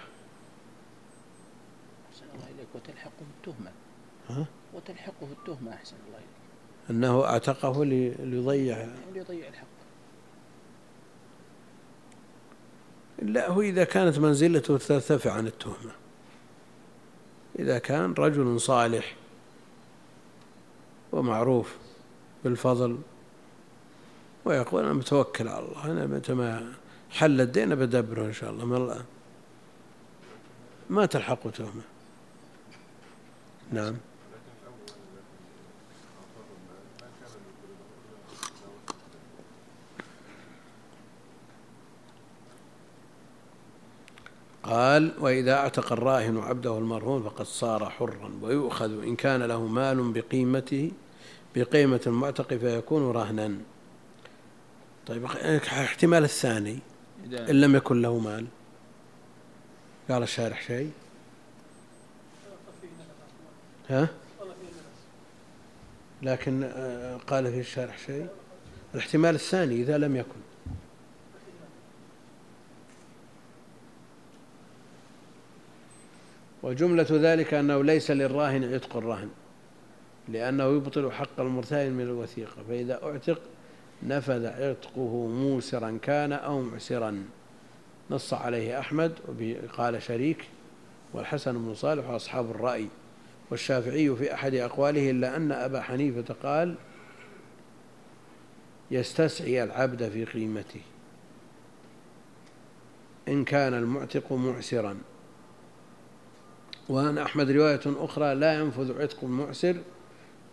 أحسن 2.12 2.26
الله 2.36 2.46
إليك 2.46 2.68
وتلحقه 2.76 3.26
التهمة. 3.38 3.72
ها؟ 4.30 4.46
وتلحقه 4.74 5.28
التهمة 5.32 5.74
أحسن 5.74 5.96
الله 6.08 6.18
إليك. 6.18 6.28
أنه 6.90 7.24
أعتقه 7.24 7.86
ليضيع. 7.86 8.88
ليضيع 9.14 9.48
الحق. 9.48 9.81
لا 13.22 13.50
هو 13.50 13.62
إذا 13.62 13.84
كانت 13.84 14.20
منزلته 14.20 14.78
ترتفع 14.78 15.32
عن 15.32 15.48
التهمة. 15.48 15.92
إذا 17.60 17.78
كان 17.78 18.14
رجل 18.14 18.62
صالح 18.62 19.16
ومعروف 21.12 21.76
بالفضل 22.44 22.98
ويقول 24.46 24.84
أنا 24.84 24.94
متوكل 24.94 25.48
على 25.48 25.66
الله 25.66 25.92
أنا 25.92 26.06
متى 26.06 26.34
ما 26.34 26.74
حل 27.10 27.42
الدين 27.42 27.76
بدبره 27.76 28.26
إن 28.26 28.34
شاء 28.34 28.52
الله. 28.52 28.66
ما 28.66 28.78
الله 28.78 29.06
ما 30.90 31.06
تلحقه 31.06 31.50
تهمة. 31.50 31.82
نعم. 33.72 33.96
قال 44.72 45.14
وإذا 45.20 45.54
أعتق 45.54 45.92
الراهن 45.92 46.38
عبده 46.38 46.78
المرهون 46.78 47.24
فقد 47.24 47.46
صار 47.46 47.90
حرا 47.90 48.32
ويؤخذ 48.42 49.04
إن 49.04 49.16
كان 49.16 49.44
له 49.44 49.66
مال 49.66 50.12
بقيمته 50.12 50.92
بقيمة 51.56 52.02
المعتق 52.08 52.54
فيكون 52.54 53.12
رهنا. 53.12 53.58
طيب 55.08 55.26
احتمال 55.26 56.24
الثاني 56.24 56.80
إن 57.26 57.62
لم 57.62 57.76
يكن 57.76 58.02
له 58.02 58.20
مال. 58.20 58.46
قال 60.10 60.24
الشارح 60.24 60.62
شيء؟ 60.62 60.92
ها؟ 63.90 64.08
لكن 66.22 66.64
آه، 66.64 67.18
قال 67.18 67.52
في 67.52 67.60
الشارح 67.60 67.98
شيء؟ 67.98 68.28
الاحتمال 68.94 69.36
الثاني 69.36 69.76
إذا 69.76 69.98
لم 69.98 70.16
يكن. 70.16 70.51
وجملة 76.64 77.08
ذلك 77.12 77.54
أنه 77.54 77.84
ليس 77.84 78.12
للراهن 78.12 78.74
عتق 78.74 78.98
الرهن 78.98 79.30
لأنه 80.30 80.64
يبطل 80.64 81.12
حق 81.12 81.40
المرتهن 81.40 81.92
من 81.92 82.04
الوثيقة 82.04 82.64
فإذا 82.70 83.04
أعتق 83.04 83.42
نفذ 84.04 84.46
عتقه 84.46 85.28
موسرا 85.28 86.00
كان 86.02 86.34
أو 86.34 86.62
معسرا. 86.62 87.24
نص 88.12 88.34
عليه 88.34 88.80
أحمد 88.80 89.14
قال 89.78 90.04
شريك 90.04 90.46
والحسن 91.14 91.54
بن 91.66 91.74
صالح 91.74 92.10
وأصحاب 92.10 92.52
الرأي 92.52 92.88
والشافعي 93.52 94.16
في 94.16 94.34
أحد 94.34 94.56
أقواله 94.56 95.12
إلا 95.12 95.36
أن 95.36 95.52
أبا 95.52 95.82
حنيفة 95.82 96.36
قال 96.44 96.76
يستسعي 98.92 99.64
العبد 99.64 100.10
في 100.10 100.26
قيمته 100.26 100.82
إن 103.28 103.44
كان 103.44 103.74
المعتق 103.74 104.34
معسرا. 104.34 104.98
وعن 106.92 107.18
أحمد 107.18 107.52
رواية 107.52 107.80
أخرى 107.86 108.36
لا 108.36 108.60
ينفذ 108.60 109.02
عتق 109.02 109.18
المعسر 109.24 109.76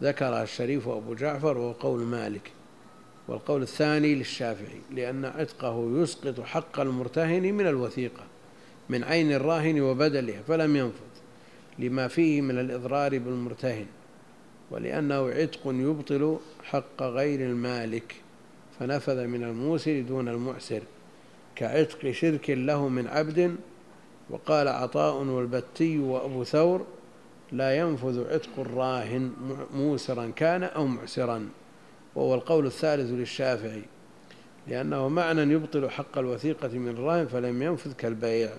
ذكرها 0.03 0.43
الشريف 0.43 0.87
وأبو 0.87 1.15
جعفر 1.15 1.59
وهو 1.59 1.73
قول 1.73 2.01
مالك 2.01 2.51
والقول 3.29 3.63
الثاني 3.63 4.15
للشافعي 4.15 4.81
لأن 4.91 5.25
عتقه 5.25 6.03
يسقط 6.03 6.41
حق 6.41 6.81
المرتهن 6.81 7.43
من 7.43 7.67
الوثيقة 7.67 8.23
من 8.89 9.05
عين 9.05 9.33
الراهن 9.33 9.81
وبدلها 9.81 10.43
فلم 10.49 10.77
ينفذ 10.77 11.09
لما 11.79 12.09
فيه 12.09 12.41
من 12.41 12.59
الإضرار 12.59 13.19
بالمرتهن 13.19 13.87
ولأنه 14.71 15.29
عتق 15.31 15.61
يبطل 15.67 16.39
حق 16.65 17.03
غير 17.03 17.41
المالك 17.41 18.15
فنفذ 18.81 19.27
من 19.27 19.45
الموسر 19.45 20.01
دون 20.01 20.29
المعسر 20.29 20.83
كعتق 21.57 22.11
شرك 22.11 22.51
له 22.51 22.89
من 22.89 23.07
عبد 23.07 23.57
وقال 24.31 24.69
عطاء 24.69 25.15
والبتي 25.15 25.99
وأبو 25.99 26.45
ثور 26.45 26.87
لا 27.53 27.77
ينفذ 27.77 28.33
عتق 28.33 28.51
الراهن 28.59 29.33
موسرا 29.75 30.33
كان 30.37 30.63
أو 30.63 30.87
معسرا. 30.87 31.49
وهو 32.15 32.35
القول 32.35 32.67
الثالث 32.67 33.11
للشافعي. 33.11 33.83
لأنه 34.67 35.09
معنى 35.09 35.53
يبطل 35.53 35.91
حق 35.91 36.19
الوثيقة 36.19 36.69
من 36.69 36.89
الراهن 36.89 37.27
فلم 37.27 37.63
ينفذ 37.63 37.93
كالبيع. 37.93 38.51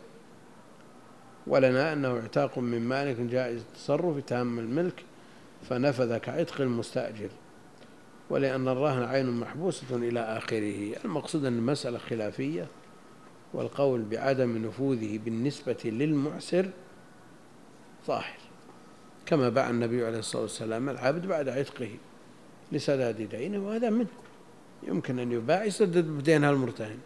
ولنا 1.47 1.93
أنه 1.93 2.19
اعتاق 2.19 2.59
من 2.59 2.81
مالك 2.81 3.19
جائز 3.19 3.61
التصرف 3.61 4.17
تام 4.27 4.59
الملك 4.59 5.03
فنفذ 5.69 6.17
كعتق 6.17 6.61
المستأجر. 6.61 7.29
ولأن 8.29 8.67
الراهن 8.67 9.03
عين 9.03 9.31
محبوسة 9.31 9.95
إلى 9.95 10.19
آخره. 10.19 10.95
المقصود 11.05 11.45
أن 11.45 11.57
المسألة 11.57 11.97
خلافية. 11.97 12.67
والقول 13.53 14.01
بعدم 14.01 14.57
نفوذه 14.57 15.19
بالنسبة 15.25 15.77
للمعسر 15.85 16.69
ظاهر. 18.07 18.37
كما 19.25 19.49
باع 19.49 19.69
النبي 19.69 20.05
عليه 20.05 20.19
الصلاة 20.19 20.41
والسلام 20.41 20.89
العبد 20.89 21.25
بعد 21.25 21.49
عتقه 21.49 21.89
لسداد 22.71 23.29
دينه 23.29 23.67
وهذا 23.67 23.89
منه 23.89 24.07
يمكن 24.87 25.19
أن 25.19 25.31
يباع 25.31 25.63
يسدد 25.63 26.05
بدينها 26.05 26.51
المرتهن. 26.51 26.97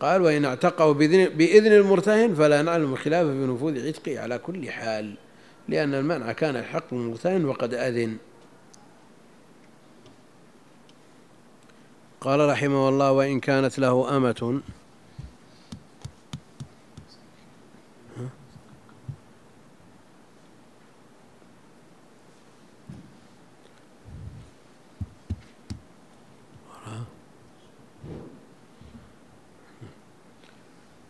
قال 0.00 0.22
وإن 0.22 0.44
اعتقه 0.44 0.92
بإذن 0.92 1.72
المرتهن 1.72 2.34
فلا 2.34 2.62
نعلم 2.62 2.96
خلافه 2.96 3.30
بنفوذ 3.30 3.86
عتقه 3.86 4.20
على 4.20 4.38
كل 4.38 4.70
حال 4.70 5.14
لأن 5.68 5.94
المنع 5.94 6.32
كان 6.32 6.56
الحق 6.56 6.94
المرتهن 6.94 7.44
وقد 7.44 7.74
أذن. 7.74 8.16
قال 12.26 12.48
رحمه 12.48 12.88
الله 12.88 13.12
وإن 13.12 13.40
كانت 13.40 13.78
له 13.78 14.16
أمة. 14.16 14.60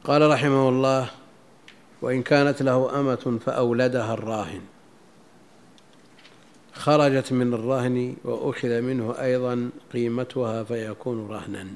قال 0.04 0.30
رحمه 0.30 0.68
الله 0.68 1.10
وإن 2.02 2.22
كانت 2.22 2.62
له 2.62 3.00
أمة 3.00 3.38
فأولدها 3.46 4.14
الراهن. 4.14 4.75
خرجت 6.76 7.32
من 7.32 7.54
الرهن 7.54 8.16
وأخذ 8.24 8.80
منه 8.80 9.14
أيضا 9.20 9.70
قيمتها 9.92 10.64
فيكون 10.64 11.28
رهنا. 11.28 11.66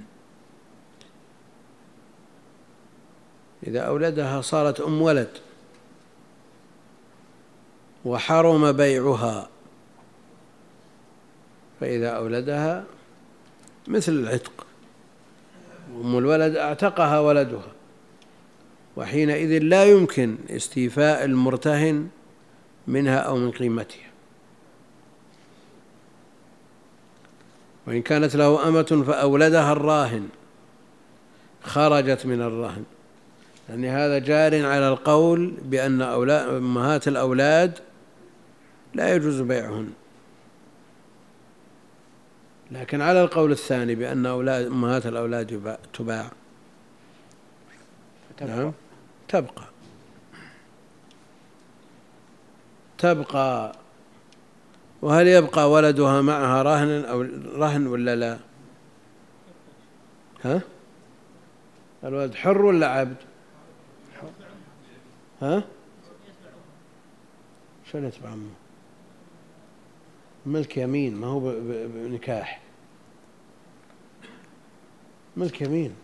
إذا 3.67 3.81
أولدها 3.81 4.41
صارت 4.41 4.81
أم 4.81 5.03
ولد 5.03 5.29
وحرم 8.05 8.73
بيعها 8.73 9.49
فإذا 11.81 12.09
أولدها 12.09 12.85
مثل 13.89 14.13
العتق. 14.13 14.67
أم 16.05 16.19
الولد 16.19 16.57
أعتقها 16.57 17.21
ولدها 17.21 17.73
وحينئذ 18.97 19.59
لا 19.63 19.85
يمكن 19.85 20.37
استيفاء 20.51 21.25
المرتهن 21.25 22.09
منها 22.87 23.19
أو 23.19 23.37
من 23.37 23.51
قيمتها. 23.51 24.10
وإن 27.91 28.03
كانت 28.03 28.37
له 28.37 28.69
أمة 28.69 29.05
فأولدها 29.07 29.73
الراهن 29.73 30.29
خرجت 31.63 32.27
من 32.27 32.43
الرهن 32.43 32.85
يعني 33.69 33.91
هذا 33.91 34.19
جار 34.19 34.67
على 34.67 34.89
القول 34.89 35.55
بأن 35.63 36.03
أولاد 36.03 36.49
أمهات 36.49 37.09
الأولاد 37.09 37.79
لا 38.95 39.15
يجوز 39.15 39.41
بيعهن. 39.41 39.93
لكن 42.71 43.01
على 43.01 43.23
القول 43.23 43.53
الثاني 43.53 43.95
بأن 43.95 44.27
أولاد 44.27 44.67
أمهات 44.67 45.07
الأولاد 45.07 45.77
تباع. 45.93 46.31
نعم؟ 48.41 48.73
تبقى. 49.29 49.65
تبقى. 52.99 53.80
وهل 55.03 55.29
يبقى 55.29 55.71
ولدها 55.71 56.21
معها 56.23 56.63
رهن 56.63 57.05
أو 57.05 57.23
رهن 57.57 57.87
ولا 57.87 58.17
لا؟ 58.17 58.39
ها؟ 60.45 60.63
الولد 62.05 62.35
حر 62.35 62.63
ولا 62.63 62.87
عبد؟ 62.87 63.17
ها؟ 65.43 65.65
شلون 67.93 68.05
يتبع 68.05 68.29
عمه 68.29 68.51
ملك 70.47 70.77
يمين 70.77 71.15
ما 71.15 71.27
هو 71.27 71.41
بنكاح. 71.95 72.61
ملك 75.37 75.61
يمين. 75.61 75.95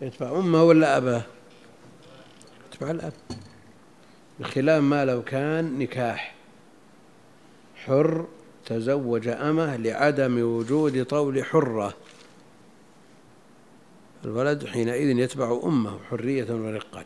يتبع 0.00 0.30
أمه 0.30 0.62
ولا 0.62 0.96
أباه؟ 0.96 1.22
يتبع 2.72 2.90
الأب. 2.90 3.12
بخلاف 4.40 4.82
ما 4.82 5.04
لو 5.04 5.22
كان 5.22 5.78
نكاح. 5.78 6.34
حر 7.86 8.26
تزوج 8.66 9.28
أمه 9.28 9.76
لعدم 9.76 10.42
وجود 10.42 11.04
طول 11.04 11.44
حرة. 11.44 11.94
الولد 14.24 14.66
حينئذ 14.66 15.18
يتبع 15.18 15.60
أمه 15.64 15.98
حرية 16.10 16.46
ورقة. 16.50 17.04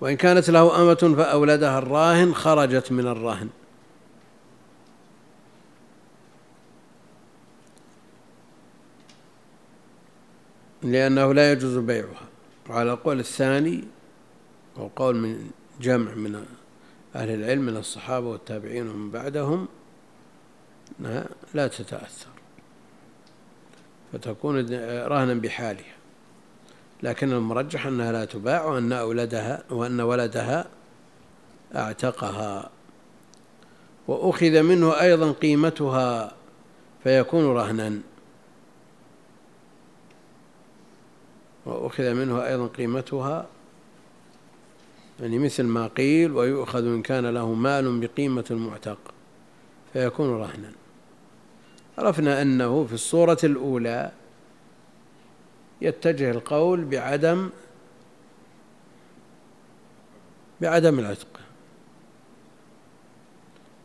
وإن 0.00 0.16
كانت 0.16 0.50
له 0.50 0.82
أمة 0.82 1.14
فأولدها 1.16 1.78
الراهن 1.78 2.34
خرجت 2.34 2.92
من 2.92 3.06
الرهن 3.06 3.48
لأنه 10.82 11.34
لا 11.34 11.52
يجوز 11.52 11.76
بيعها. 11.76 12.28
وعلى 12.70 12.92
القول 12.92 13.20
الثاني 13.20 13.84
وهو 14.76 14.88
قول 14.96 15.16
من 15.16 15.50
جمع 15.80 16.14
من 16.14 16.46
أهل 17.14 17.30
العلم 17.30 17.62
من 17.62 17.76
الصحابة 17.76 18.26
والتابعين 18.26 18.88
ومن 18.88 19.10
بعدهم 19.10 19.68
لا 21.54 21.68
تتأثر. 21.68 22.28
فتكون 24.12 24.56
رهنا 25.06 25.34
بحالها. 25.34 25.94
لكن 27.02 27.32
المرجح 27.32 27.86
أنها 27.86 28.12
لا 28.12 28.24
تباع 28.24 28.64
وأن 28.64 28.92
أولدها 28.92 29.62
وأن 29.70 30.00
ولدها 30.00 30.66
أعتقها. 31.76 32.70
وأخذ 34.08 34.62
منه 34.62 35.00
أيضا 35.00 35.32
قيمتها 35.32 36.34
فيكون 37.04 37.44
رهنا. 37.44 38.00
وأخذ 41.66 42.14
منه 42.14 42.46
أيضا 42.46 42.66
قيمتها 42.66 43.46
يعني 45.20 45.38
مثل 45.38 45.62
ما 45.62 45.86
قيل 45.86 46.32
ويؤخذ 46.32 46.86
إن 46.86 47.02
كان 47.02 47.26
له 47.26 47.52
مال 47.52 48.00
بقيمة 48.00 48.44
المعتق 48.50 48.98
فيكون 49.92 50.30
رهنا. 50.30 50.72
عرفنا 51.98 52.42
أنه 52.42 52.84
في 52.84 52.92
الصورة 52.92 53.38
الأولى 53.44 54.12
يتجه 55.80 56.30
القول 56.30 56.84
بعدم 56.84 57.50
بعدم 60.60 60.98
العتق 60.98 61.40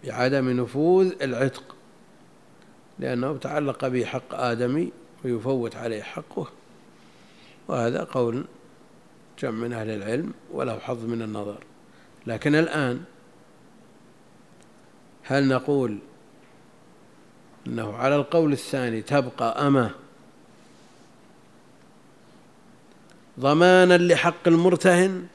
بعدم 0.04 0.50
نفوذ 0.50 1.14
العتق 1.22 1.76
لأنه 3.00 3.38
تعلق 3.38 3.88
به 3.88 4.06
حق 4.06 4.34
آدمي 4.34 4.92
ويفوت 5.26 5.76
عليه 5.76 6.02
حقه. 6.02 6.48
وهذا 7.68 8.04
قول 8.04 8.46
جمع 9.40 9.52
من 9.52 9.74
أهل 9.74 9.90
العلم 9.90 10.34
وله 10.52 10.80
حظ 10.80 11.06
من 11.06 11.22
النظر. 11.22 11.58
لكن 12.28 12.56
الآن 12.56 13.04
هل 15.24 15.48
نقول 15.48 16.00
أنه 17.68 17.96
على 17.96 18.16
القول 18.16 18.52
الثاني 18.54 19.02
تبقى 19.02 19.68
أمه 19.68 19.92
ضمانا 23.40 23.98
لحق 23.98 24.48
المرتهن؟ 24.48 25.28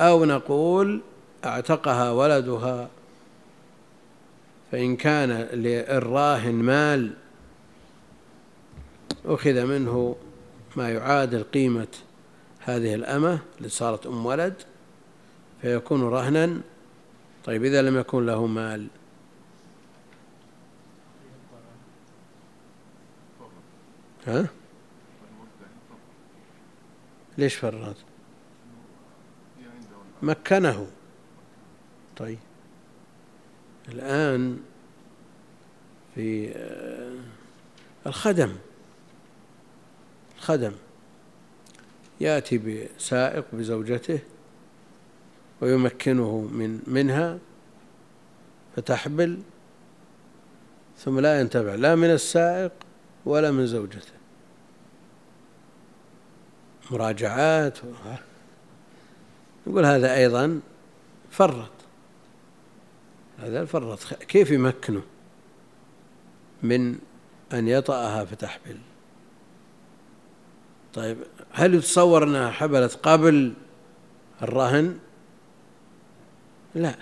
أو 0.00 0.24
نقول 0.24 1.00
اعتقها 1.44 2.10
ولدها؟ 2.10 2.88
فإن 4.72 4.96
كان 4.96 5.30
للراهن 5.32 6.54
مال 6.54 7.14
أخذ 9.24 9.64
منه 9.64 10.16
ما 10.76 10.90
يعادل 10.90 11.42
قيمة 11.42 11.86
هذه 12.66 12.94
الأمة 12.94 13.38
اللي 13.58 13.68
صارت 13.68 14.06
أم 14.06 14.26
ولد 14.26 14.54
فيكون 15.62 16.02
رهنا. 16.02 16.60
طيب 17.44 17.64
إذا 17.64 17.82
لم 17.82 17.98
يكن 17.98 18.26
له 18.26 18.46
مال. 18.46 18.88
ها؟ 24.26 24.46
ليش 27.38 27.54
فرط؟ 27.54 27.96
مكنه. 30.22 30.86
طيب. 32.16 32.38
الآن 33.88 34.60
في 36.14 36.52
آه، 36.56 37.18
الخدم. 38.06 38.56
الخدم. 40.36 40.72
يأتي 42.20 42.58
بسائق 42.58 43.44
بزوجته 43.52 44.18
ويمكنه 45.60 46.40
من 46.40 46.80
منها 46.86 47.38
فتحبل 48.76 49.38
ثم 50.98 51.20
لا 51.20 51.40
ينتفع 51.40 51.74
لا 51.74 51.94
من 51.94 52.10
السائق 52.10 52.72
ولا 53.24 53.50
من 53.50 53.66
زوجته. 53.66 54.12
مراجعات 56.90 57.78
يقول 59.66 59.84
هذا 59.84 60.14
أيضا 60.14 60.60
فرط. 61.30 61.70
هذا 63.38 63.64
فرط 63.64 64.14
كيف 64.14 64.50
يمكنه 64.50 65.02
من 66.62 66.98
أن 67.52 67.68
يطأها 67.68 68.24
فتحبل؟ 68.24 68.78
طيب 70.96 71.18
هل 71.52 71.74
يتصور 71.74 72.24
أنها 72.24 72.50
حبلت 72.50 72.94
قبل 73.02 73.54
الرهن؟ 74.42 74.98
لا 76.74 76.94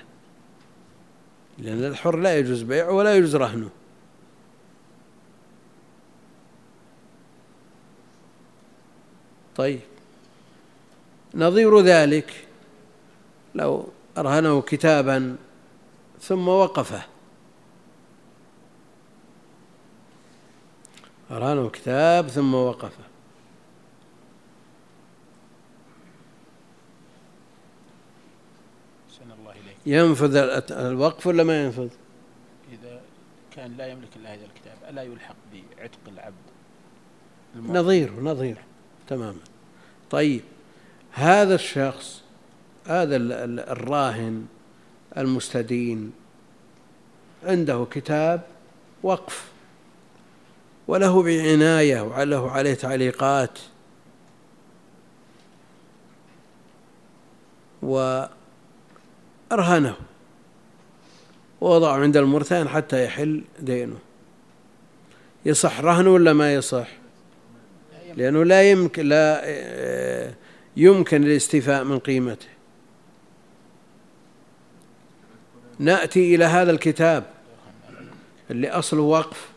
لأن 1.58 1.84
الحر 1.84 2.16
لا 2.16 2.38
يجوز 2.38 2.62
بيعه 2.62 2.92
ولا 2.92 3.16
يجوز 3.16 3.36
رهنه. 3.36 3.70
طيب 9.56 9.80
نظير 11.34 11.80
ذلك 11.80 12.46
لو 13.54 13.88
أرهنه 14.18 14.62
كتابا 14.62 15.36
ثم 16.20 16.48
وقفه. 16.48 17.02
أرهنه 21.30 21.70
كتاب 21.70 22.28
ثم 22.28 22.54
وقفه. 22.54 23.03
ينفذ 29.86 30.36
الوقف 30.70 31.26
ولا 31.26 31.42
ما 31.42 31.64
ينفذ؟ 31.64 31.88
إذا 32.72 33.00
كان 33.56 33.76
لا 33.76 33.86
يملك 33.86 34.08
إلا 34.16 34.34
هذا 34.34 34.44
الكتاب 34.44 34.76
ألا 34.90 35.02
يلحق 35.02 35.36
بعتق 35.52 35.98
العبد؟ 36.08 36.34
نظير 37.56 38.20
نظير 38.20 38.56
تماما. 39.08 39.40
طيب 40.10 40.42
هذا 41.12 41.54
الشخص 41.54 42.22
هذا 42.86 43.16
الراهن 43.16 44.46
المستدين 45.16 46.12
عنده 47.44 47.86
كتاب 47.90 48.42
وقف. 49.02 49.52
وله 50.88 51.22
بعناية 51.22 52.00
وله 52.00 52.50
عليه 52.50 52.74
تعليقات. 52.74 53.58
وأرهنه 59.54 59.96
ووضعه 61.60 61.96
عند 61.96 62.16
المرتهن 62.16 62.68
حتى 62.68 63.04
يحل 63.04 63.44
دينه. 63.60 63.98
يصح 65.46 65.80
رهن 65.80 66.06
ولا 66.06 66.32
ما 66.32 66.54
يصح؟ 66.54 66.88
لأنه 68.16 68.44
لا 68.44 68.70
يمكن 68.70 69.08
لا 69.08 69.44
يمكن 70.76 71.24
الاستيفاء 71.24 71.84
من 71.84 71.98
قيمته. 71.98 72.46
نأتي 75.78 76.34
إلى 76.34 76.44
هذا 76.44 76.70
الكتاب 76.70 77.24
اللي 78.50 78.70
أصله 78.70 79.02
وقف 79.02 79.48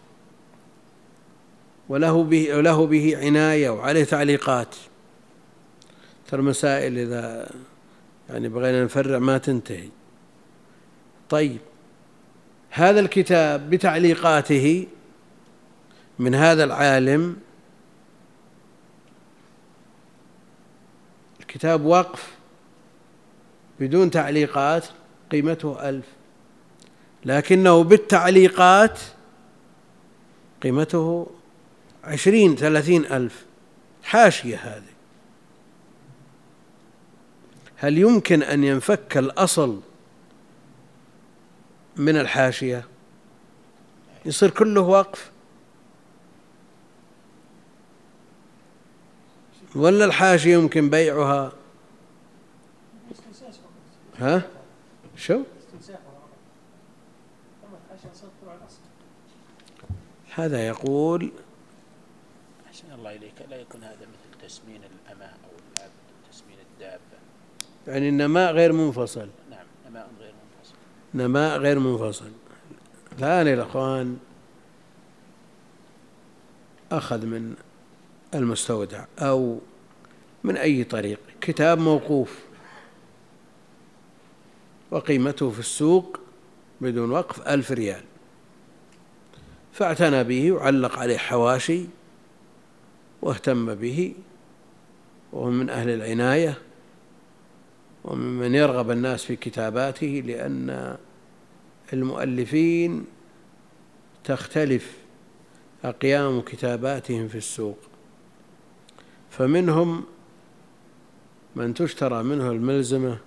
وله 1.90 2.24
به 2.24 2.56
وله 2.56 2.88
به 2.88 3.18
عناية 3.18 3.70
وعليه 3.70 4.04
تعليقات. 4.04 4.76
ترى 6.28 6.42
مسائل 6.42 6.98
إذا 6.98 7.50
يعني 8.30 8.50
بغينا 8.50 8.84
نفرع 8.84 9.20
ما 9.20 9.38
تنتهي. 9.38 9.90
طيب 11.30 11.60
هذا 12.70 13.00
الكتاب 13.00 13.70
بتعليقاته 13.70 14.88
من 16.20 16.36
هذا 16.36 16.64
العالم 16.64 17.38
الكتاب 21.40 21.86
وقف 21.86 22.38
بدون 23.80 24.12
تعليقات 24.12 24.86
قيمته 25.32 25.90
ألف. 25.90 26.06
لكنه 27.26 27.84
بالتعليقات 27.84 29.00
قيمته 30.64 31.28
عشرين 32.04 32.56
ثلاثين 32.56 33.06
ألف. 33.06 33.46
حاشية 34.04 34.58
هذه. 34.58 34.97
هل 37.78 37.98
يمكن 37.98 38.44
أن 38.44 38.64
ينفك 38.64 39.18
الأصل 39.18 39.82
من 41.96 42.18
الحاشية؟ 42.18 42.88
يصير 44.26 44.50
كله 44.50 44.82
وقف 44.82 45.32
ولا 49.76 50.06
الحاشية 50.06 50.54
يمكن 50.54 50.90
بيعها؟ 50.90 51.52
ها؟ 54.20 54.42
شو؟ 55.16 55.44
هذا 60.36 60.68
يقول 60.68 61.32
أحسن 62.68 62.92
الله 62.92 63.16
إليك 63.16 63.34
لا 63.50 63.56
يكون 63.56 63.84
هذا 63.84 63.96
مثل 64.02 64.48
تسمين 64.48 64.82
الأمة 64.84 65.26
أو 65.26 65.52
العبد 65.78 65.92
تسمين 66.32 66.58
الدابة 66.60 67.18
يعني 67.88 68.10
النماء 68.10 68.54
غير 68.54 68.74
منفصل. 68.74 69.28
نعم 69.50 69.66
نماء 69.90 70.10
غير 70.20 70.34
منفصل. 70.34 70.76
نماء 71.14 71.60
غير 71.60 71.80
منفصل. 71.80 72.32
الآن 73.20 73.48
الأخوان 73.48 74.18
أخذ 76.92 77.26
من 77.26 77.56
المستودع 78.36 79.06
أو 79.20 79.60
من 80.44 80.58
أي 80.58 80.84
طريق. 80.84 81.20
كتاب 81.42 81.80
موقوف. 81.80 82.40
وقيمته 84.92 85.50
في 85.50 85.60
السوق 85.60 86.20
بدون 86.82 87.12
وقف 87.12 87.48
ألف 87.48 87.72
ريال. 87.72 88.04
فاعتنى 89.74 90.24
به 90.24 90.52
وعلق 90.52 91.00
عليه 91.00 91.18
حواشي 91.18 91.86
واهتم 93.22 93.76
به. 93.76 94.16
وهو 95.34 95.50
من 95.50 95.70
أهل 95.70 95.90
العناية. 95.90 96.58
وممن 98.08 98.56
يرغب 98.56 98.92
الناس 98.92 99.24
في 99.24 99.36
كتاباته 99.36 100.24
لأن 100.26 100.98
المؤلفين 101.94 103.06
تختلف 104.24 104.98
أقيام 105.84 106.42
كتاباتهم 106.42 107.28
في 107.28 107.38
السوق. 107.38 107.78
فمنهم 109.30 110.04
من 111.56 111.74
تشترى 111.74 112.24
منه 112.24 112.52
الملزمة 112.52 113.18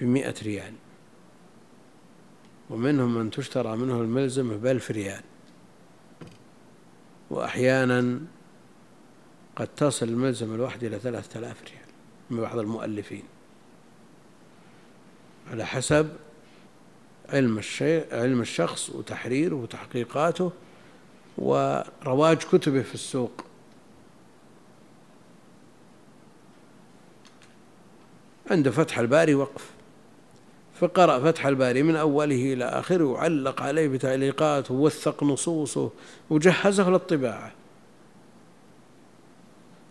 بمئة 0.00 0.34
ريال 0.42 0.72
ومنهم 2.70 3.14
من 3.14 3.30
تشترى 3.30 3.76
منه 3.76 4.00
الملزمة 4.00 4.56
بألف 4.56 4.90
ريال. 4.90 5.22
وأحيانا 7.30 8.20
قد 9.56 9.68
تصل 9.76 10.08
الملزمة 10.08 10.54
الواحدة 10.54 10.86
إلى 10.86 10.98
ثلاثة 10.98 11.40
آلاف 11.40 11.62
ريال 11.64 11.82
من 12.30 12.40
بعض 12.40 12.58
المؤلفين. 12.58 13.22
على 15.50 15.66
حسب 15.66 16.12
علم 17.28 17.58
الشيء 17.58 18.06
علم 18.12 18.40
الشخص 18.40 18.90
وتحريره 18.90 19.54
وتحقيقاته 19.54 20.52
ورواج 21.38 22.36
كتبه 22.36 22.82
في 22.82 22.94
السوق. 22.94 23.44
عنده 28.50 28.70
فتح 28.70 28.98
الباري 28.98 29.34
وقف. 29.34 29.70
فقرأ 30.80 31.18
فتح 31.18 31.46
الباري 31.46 31.82
من 31.82 31.96
أوله 31.96 32.52
إلى 32.52 32.64
آخره 32.64 33.04
وعلق 33.04 33.62
عليه 33.62 33.88
بتعليقات 33.88 34.70
ووثق 34.70 35.24
نصوصه 35.24 35.90
وجهزه 36.30 36.90
للطباعة. 36.90 37.52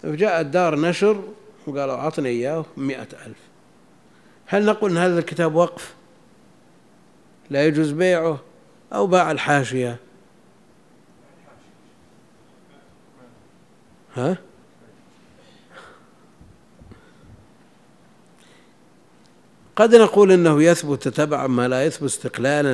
فجاءت 0.01 0.45
دار 0.45 0.79
نشر 0.79 1.23
وقالوا 1.67 1.95
أعطني 1.95 2.29
إياه 2.29 2.65
مئة 2.77 3.07
ألف. 3.25 3.37
هل 4.45 4.65
نقول 4.65 4.91
أن 4.91 4.97
هذا 4.97 5.19
الكتاب 5.19 5.55
وقف؟ 5.55 5.93
لا 7.49 7.65
يجوز 7.65 7.91
بيعه 7.91 8.39
أو 8.93 9.07
باع 9.07 9.31
الحاشية. 9.31 9.97
ها؟ 14.15 14.37
قد 19.75 19.95
نقول 19.95 20.31
إنه 20.31 20.63
يثبت 20.63 21.07
تبعا 21.07 21.47
ما 21.47 21.67
لا 21.67 21.85
يثبت 21.85 22.03
استقلالا 22.03 22.73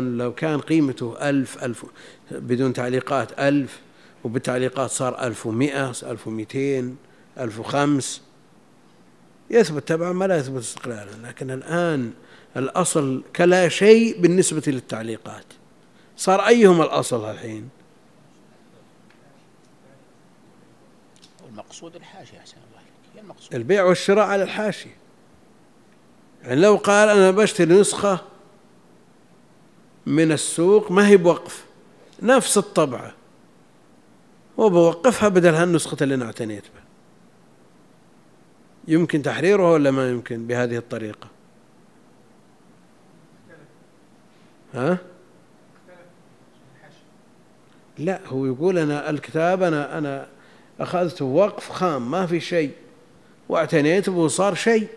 لو 0.00 0.34
كان 0.34 0.60
قيمته 0.60 1.28
ألف 1.30 1.64
ألف 1.64 1.84
بدون 2.30 2.72
تعليقات 2.72 3.40
ألف. 3.40 3.80
وبالتعليقات 4.24 4.90
صار 4.90 5.22
ألف 5.22 5.46
ومئة 5.46 5.90
ألف 6.02 6.26
ومئتين 6.26 6.96
ألف 7.38 7.58
وخمس. 7.58 8.22
يثبت 9.50 9.88
تبعا 9.88 10.12
ما 10.12 10.24
لا 10.24 10.36
يثبت 10.36 10.60
استقلالا 10.60 11.10
لكن 11.28 11.50
الآن 11.50 12.12
الأصل 12.56 13.22
كلا 13.36 13.68
شيء 13.68 14.20
بالنسبة 14.20 14.62
للتعليقات. 14.66 15.44
صار 16.16 16.46
أيهما 16.46 16.84
الأصل 16.84 17.30
الحين؟ 17.30 17.68
المقصود 21.48 21.96
الحاشية 21.96 22.38
أحسن 22.38 22.56
الله 22.56 22.80
هي 23.14 23.20
المقصود. 23.20 23.54
البيع 23.54 23.84
والشراء 23.84 24.26
على 24.26 24.42
الحاشية. 24.42 24.96
يعني 26.42 26.60
لو 26.60 26.76
قال 26.76 27.08
أنا 27.08 27.30
بشتري 27.30 27.80
نسخة 27.80 28.20
من 30.06 30.32
السوق 30.32 30.90
ما 30.90 31.08
هي 31.08 31.16
بوقف. 31.16 31.64
نفس 32.22 32.58
الطبعة. 32.58 33.14
وبوقفها 34.60 35.28
بدل 35.28 35.54
هالنسخة 35.54 35.96
اللي 36.00 36.14
أنا 36.14 36.24
اعتنيت 36.24 36.64
بها. 36.74 36.84
يمكن 38.88 39.22
تحريرها 39.22 39.70
ولا 39.70 39.90
ما 39.90 40.10
يمكن 40.10 40.46
بهذه 40.46 40.76
الطريقة؟ 40.76 41.28
ها؟ 44.74 44.98
لا 47.98 48.20
هو 48.26 48.46
يقول 48.46 48.78
أنا 48.78 49.10
الكتاب 49.10 49.62
أنا 49.62 49.98
أنا 49.98 50.26
أخذته 50.80 51.24
وقف 51.24 51.70
خام 51.70 52.10
ما 52.10 52.26
في 52.26 52.40
شيء. 52.40 52.72
واعتنيت 53.48 54.10
به 54.10 54.16
وصار 54.16 54.54
شيء. 54.54 54.88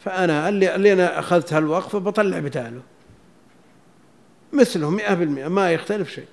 فأنا 0.00 0.48
اللي, 0.48 0.74
اللي 0.74 0.92
أنا 0.92 1.18
أخذت 1.18 1.52
هالوقف 1.52 1.96
بطلع 1.96 2.38
بتاله 2.38 2.82
مثله 4.52 4.90
مئة 4.90 5.14
بالمئة 5.14 5.48
ما 5.48 5.72
يختلف 5.72 6.10
شيء. 6.10 6.26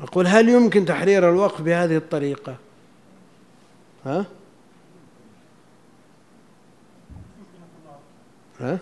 أقول 0.00 0.26
هل 0.26 0.48
يمكن 0.48 0.84
تحرير 0.84 1.28
الوقف 1.28 1.62
بهذه 1.62 1.96
الطريقة؟ 1.96 2.56
ها؟ 4.04 4.26
ها؟ 8.60 8.78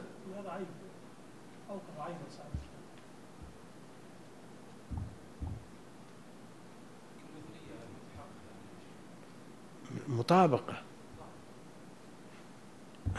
مطابقة. 10.08 10.82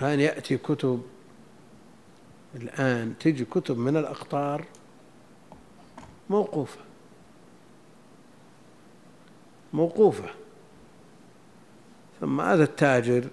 أن 0.01 0.19
يأتي 0.19 0.57
كتب 0.57 1.01
الآن 2.55 3.13
تجي 3.19 3.45
كتب 3.45 3.77
من 3.77 3.97
الأقطار 3.97 4.65
موقوفة. 6.29 6.88
موقوفة. 9.73 10.29
ثم 12.21 12.41
هذا 12.41 12.63
التاجر 12.63 13.23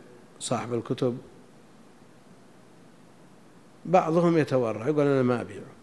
صاحب 0.40 0.74
الكتب 0.74 1.18
بعضهم 3.84 4.38
يتورع 4.38 4.88
يقول 4.88 5.06
أنا 5.06 5.22
ما 5.22 5.40
أبيعه. 5.40 5.76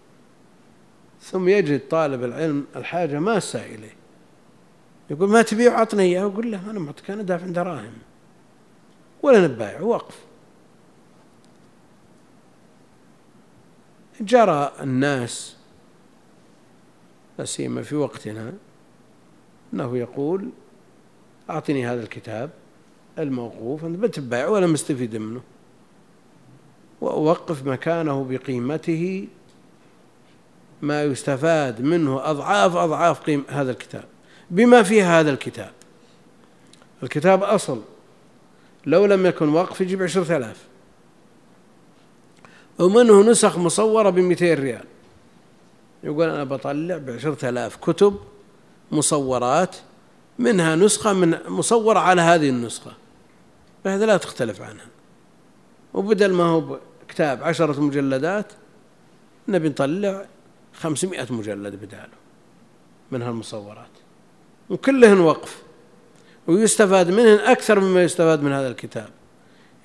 ثم 1.21 1.47
يجد 1.47 1.87
طالب 1.87 2.23
العلم 2.23 2.65
الحاجة 2.75 3.19
ماسة 3.19 3.65
إليه. 3.65 3.95
يقول 5.09 5.29
ما 5.29 5.41
تبيع 5.41 5.79
عطني 5.79 6.03
إياه؟ 6.03 6.21
يقول 6.21 6.51
له 6.51 6.69
أنا 6.69 6.79
معطيك 6.79 7.11
أنا 7.11 7.23
دافع 7.23 7.47
دراهم 7.47 7.93
ولا 9.23 9.47
نبايع 9.47 9.81
وقف 9.81 10.19
جرى 14.21 14.73
الناس 14.81 15.57
لا 17.39 17.45
سيما 17.45 17.81
في 17.81 17.95
وقتنا 17.95 18.53
أنه 19.73 19.97
يقول 19.97 20.49
أعطني 21.49 21.87
هذا 21.87 22.03
الكتاب 22.03 22.49
الموقوف 23.19 23.85
أنت 23.85 23.99
بتبايع 23.99 24.47
ولا 24.47 24.67
مستفيد 24.67 25.15
منه. 25.15 25.41
وأوقف 27.01 27.65
مكانه 27.65 28.23
بقيمته 28.29 29.27
ما 30.81 31.03
يستفاد 31.03 31.81
منه 31.81 32.29
أضعاف 32.29 32.75
أضعاف 32.75 33.21
قيم 33.21 33.43
هذا 33.47 33.71
الكتاب. 33.71 34.03
بما 34.51 34.83
فيه 34.83 35.19
هذا 35.19 35.31
الكتاب. 35.31 35.71
الكتاب 37.03 37.43
أصل. 37.43 37.81
لو 38.85 39.05
لم 39.05 39.25
يكن 39.25 39.49
وقف 39.49 39.81
يجيب 39.81 40.03
عشرة 40.03 40.37
آلاف. 40.37 40.63
ومنه 42.79 43.23
نسخ 43.23 43.57
مصورة 43.57 44.09
بمئتين 44.09 44.59
ريال. 44.59 44.85
يقول 46.03 46.29
أنا 46.29 46.43
بطلع 46.43 46.97
بعشرة 46.97 47.49
آلاف 47.49 47.75
كتب 47.75 48.19
مصورات 48.93 49.75
منها 50.39 50.75
نسخة 50.75 51.13
من 51.13 51.37
مصورة 51.47 51.99
على 51.99 52.21
هذه 52.21 52.49
النسخة. 52.49 52.91
فهذا 53.83 54.05
لا 54.05 54.17
تختلف 54.17 54.61
عنها. 54.61 54.85
وبدل 55.93 56.33
ما 56.33 56.43
هو 56.43 56.79
كتاب 57.07 57.43
عشرة 57.43 57.81
مجلدات 57.81 58.53
نبي 59.47 59.69
نطلع 59.69 60.25
خمسمائة 60.73 61.33
مجلد 61.33 61.75
بداله 61.75 62.17
من 63.11 63.21
هالمصورات. 63.21 63.87
وكلهن 64.69 65.19
وقف. 65.19 65.63
ويستفاد 66.47 67.09
منهن 67.11 67.39
أكثر 67.39 67.79
مما 67.79 68.03
يستفاد 68.03 68.43
من 68.43 68.51
هذا 68.51 68.67
الكتاب. 68.67 69.09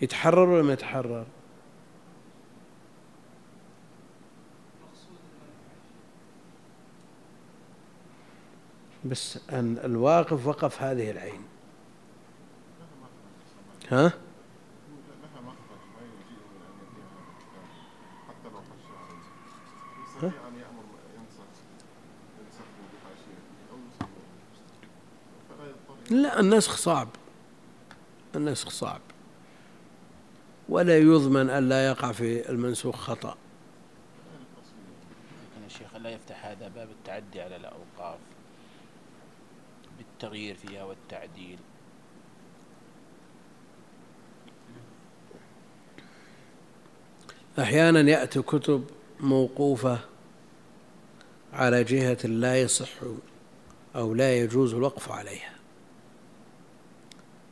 يتحرر 0.00 0.48
ولا 0.48 0.62
ما 0.62 0.72
يتحرر؟ 0.72 1.26
بس 9.04 9.38
أن 9.50 9.78
الواقف 9.84 10.46
وقف 10.46 10.82
هذه 10.82 11.10
العين. 11.10 11.42
ها؟ 13.90 14.12
لا 26.10 26.40
النسخ 26.40 26.76
صعب. 26.76 27.08
النسخ 28.36 28.68
صعب. 28.68 29.00
ولا 30.68 30.98
يضمن 30.98 31.50
أن 31.50 31.68
لا 31.68 31.86
يقع 31.86 32.12
في 32.12 32.50
المنسوخ 32.50 32.96
خطأ. 32.96 33.36
لكن 35.54 35.62
يا 35.64 35.68
شيخ 35.68 35.96
لا 35.96 36.10
يفتح 36.10 36.46
هذا 36.46 36.68
باب 36.68 36.88
التعدي 36.90 37.40
على 37.40 37.56
الأوقاف. 37.56 38.18
بالتغيير 40.18 40.54
فيها 40.54 40.84
والتعديل. 40.84 41.58
أحيانا 47.58 48.00
يأتي 48.00 48.42
كتب 48.42 48.84
موقوفة 49.20 49.98
على 51.52 51.84
جهة 51.84 52.26
لا 52.26 52.60
يصح 52.60 52.88
أو 53.96 54.14
لا 54.14 54.36
يجوز 54.36 54.74
الوقف 54.74 55.12
عليها. 55.12 55.54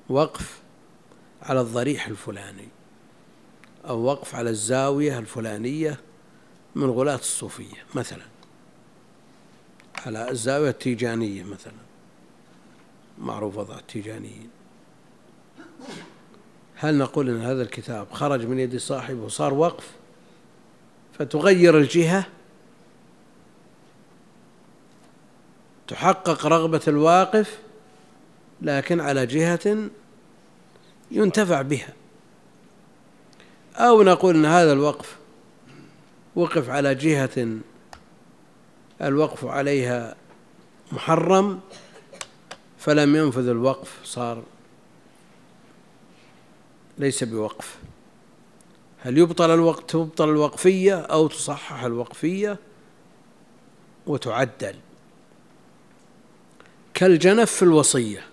وقف 0.08 0.60
على 1.42 1.60
الضريح 1.60 2.06
الفلاني 2.06 2.68
أو 3.88 3.98
وقف 3.98 4.34
على 4.34 4.50
الزاوية 4.50 5.18
الفلانية 5.18 6.00
من 6.74 6.90
غلاة 6.90 7.14
الصوفية 7.14 7.84
مثلا. 7.94 8.26
على 10.06 10.30
الزاوية 10.30 10.70
التيجانية 10.70 11.44
مثلا. 11.44 11.95
معروف 13.18 13.56
وضع 13.56 13.78
التيجانيين 13.78 14.48
هل 16.74 16.98
نقول 16.98 17.28
إن 17.28 17.40
هذا 17.40 17.62
الكتاب 17.62 18.12
خرج 18.12 18.46
من 18.46 18.58
يد 18.58 18.76
صاحبه 18.76 19.20
وصار 19.20 19.54
وقف 19.54 19.90
فتغير 21.18 21.78
الجهة؟ 21.78 22.26
تحقق 25.88 26.46
رغبة 26.46 26.80
الواقف 26.88 27.58
لكن 28.62 29.00
على 29.00 29.26
جهة 29.26 29.90
ينتفع 31.10 31.62
بها. 31.62 31.92
أو 33.76 34.02
نقول 34.02 34.36
إن 34.36 34.44
هذا 34.44 34.72
الوقف 34.72 35.16
وقف 36.36 36.70
على 36.70 36.94
جهة 36.94 37.58
الوقف 39.02 39.44
عليها 39.44 40.16
محرم 40.92 41.60
فلم 42.86 43.16
ينفذ 43.16 43.48
الوقف 43.48 44.04
صار 44.04 44.42
ليس 46.98 47.24
بوقف. 47.24 47.78
هل 48.98 49.18
يبطل 49.18 49.50
الوقت 49.50 49.90
تبطل 49.90 50.28
الوقفية 50.28 51.00
أو 51.00 51.28
تصحح 51.28 51.84
الوقفية؟ 51.84 52.58
وتعدل. 54.06 54.74
كالجنف 56.94 57.52
في 57.52 57.62
الوصية. 57.62 58.26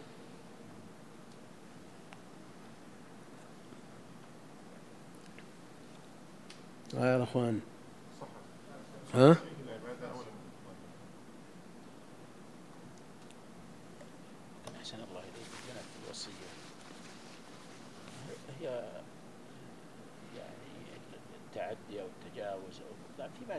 يا 6.93 7.23
إخوان. 7.23 7.59
ها 9.13 9.37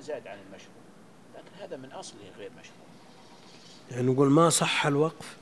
زاد 0.05 0.26
عن 0.26 0.38
المشروع 0.38 0.84
لكن 1.34 1.62
هذا 1.62 1.76
من 1.76 1.92
أصله 1.92 2.30
غير 2.38 2.51
مشروع 2.51 2.86
يعني 3.95 4.12
نقول 4.12 4.30
ما 4.30 4.51
صح 4.51 4.86
الوقف؟ 4.86 5.36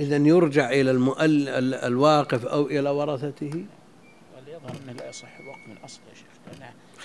إذا 0.00 0.16
يرجع 0.16 0.70
إلى 0.70 0.90
المؤل 0.90 1.48
الواقف 1.74 2.46
أو 2.46 2.66
إلى 2.66 2.90
ورثته؟ 2.90 3.64
يظهر 4.46 4.76
أنه 4.84 4.92
لا 4.92 5.08
يصح 5.08 5.38
الوقف 5.38 5.68
من 5.68 5.76
أصله 5.84 6.04
يا 6.10 6.14
شيخ 6.14 6.26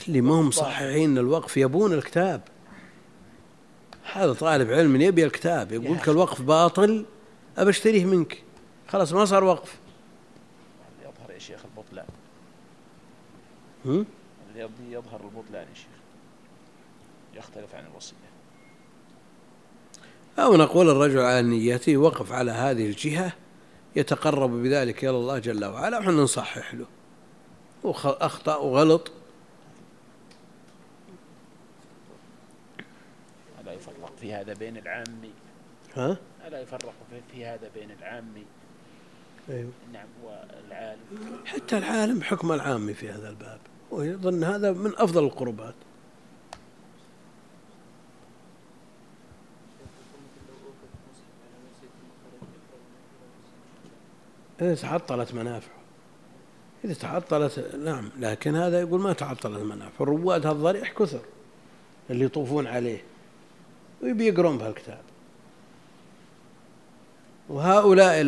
اللي 0.08 0.22
ما 0.22 0.34
هم 0.34 0.48
مصححين 0.48 1.18
الوقف 1.18 1.58
يبون 1.58 1.94
الكتاب. 1.94 2.42
هذا 4.14 4.34
طالب 4.34 4.72
علم 4.72 5.02
يبي 5.02 5.26
الكتاب 5.26 5.72
يقول 5.72 5.98
لك 5.98 6.10
الوقف 6.10 6.42
باطل 6.42 7.06
أبى 7.58 7.70
أشتريه 7.70 8.06
منك. 8.06 8.44
خلاص 8.88 9.14
ما 9.14 9.26
صار 9.26 9.44
وقف. 9.44 9.80
يظهر 11.02 11.32
يا 11.34 11.40
شيخ 11.40 11.60
البطلان 11.66 12.06
هم؟ 13.86 14.06
يظهر 14.90 15.22
البطلان 15.24 15.68
يا 15.70 15.76
شيخ 15.76 15.86
يختلف 17.36 17.76
عن 17.76 17.86
الوصية. 17.92 18.16
أو 20.40 20.56
نقول 20.56 20.90
الرجل 20.90 21.20
على 21.20 21.42
نيته 21.42 21.98
وقف 21.98 22.32
على 22.32 22.52
هذه 22.52 22.86
الجهة 22.86 23.34
يتقرب 23.96 24.50
بذلك 24.50 25.04
إلى 25.04 25.18
الله 25.18 25.40
جل 25.40 25.66
وعلا 25.66 25.98
ونحن 25.98 26.10
نصحح 26.10 26.74
له. 26.74 26.86
وأخطأ 27.84 28.56
وغلط. 28.56 29.12
ألا 33.62 33.74
يفرق 33.74 34.14
في 34.22 34.34
هذا 34.34 34.54
بين 34.54 34.78
العامي 34.78 35.32
ها؟ 35.96 36.18
ألا 36.48 36.62
يفرق 36.62 36.94
في 37.32 37.46
هذا 37.46 37.70
بين 37.76 37.92
العامي 37.92 38.46
أيوه. 39.50 39.72
نعم 39.94 40.08
والعالم. 40.24 41.00
حتى 41.46 41.78
العالم 41.78 42.22
حكم 42.22 42.52
العامي 42.52 42.94
في 42.94 43.10
هذا 43.10 43.30
الباب. 43.30 43.60
ويظن 43.92 44.44
هذا 44.44 44.72
من 44.72 44.92
أفضل 44.98 45.24
القربات. 45.24 45.76
إيه 54.62 54.76
تعطلت 54.76 55.34
منافعه. 55.34 55.82
إذا 56.86 56.94
تعطلت 56.94 57.76
نعم 57.76 58.10
لكن 58.20 58.56
هذا 58.56 58.82
يقول 58.82 59.02
ما 59.02 59.14
تعطلت 59.14 59.58
المنافع 59.58 59.92
فالرواد 60.00 60.46
هالضريح 60.46 60.94
كثر 60.94 61.22
اللي 62.10 62.26
يطوفون 62.26 62.68
عليه 62.68 63.04
ويبي 64.02 64.28
يقرون 64.28 64.58
بهالكتاب. 64.58 65.02
وهؤلاء 67.50 68.22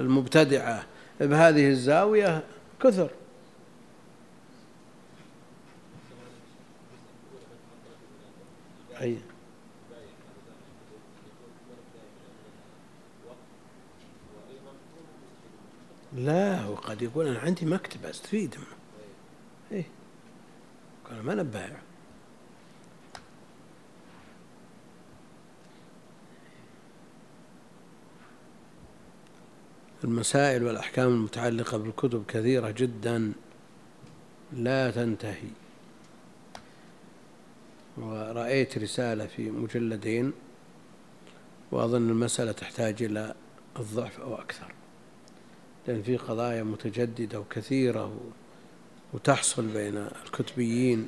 المبتدعة 0.00 0.84
بهذه 1.20 1.68
الزاوية 1.68 2.42
كثر. 2.82 3.10
أي. 9.00 9.18
لا 16.12 16.66
وقد 16.66 17.02
يقول 17.02 17.26
أنا 17.26 17.38
عندي 17.38 17.66
مكتبة 17.66 18.10
أستفيد 18.10 18.54
منه 18.54 18.76
إيه. 19.72 19.84
قال 21.10 21.22
ما 21.22 21.32
أنا 21.32 21.42
بائع 21.42 21.80
المسائل 30.04 30.64
والأحكام 30.64 31.08
المتعلقة 31.08 31.78
بالكتب 31.78 32.24
كثيرة 32.28 32.70
جدا 32.70 33.32
لا 34.52 34.90
تنتهي. 34.90 35.48
ورأيت 37.98 38.78
رسالة 38.78 39.26
في 39.26 39.50
مجلدين 39.50 40.32
وأظن 41.72 42.10
المسألة 42.10 42.52
تحتاج 42.52 43.02
إلى 43.02 43.34
الضعف 43.78 44.20
أو 44.20 44.34
أكثر. 44.34 44.72
لأن 45.88 46.02
في 46.02 46.16
قضايا 46.16 46.62
متجددة 46.62 47.40
وكثيرة 47.40 48.20
وتحصل 49.12 49.66
بين 49.66 49.96
الكتبيين 49.96 51.06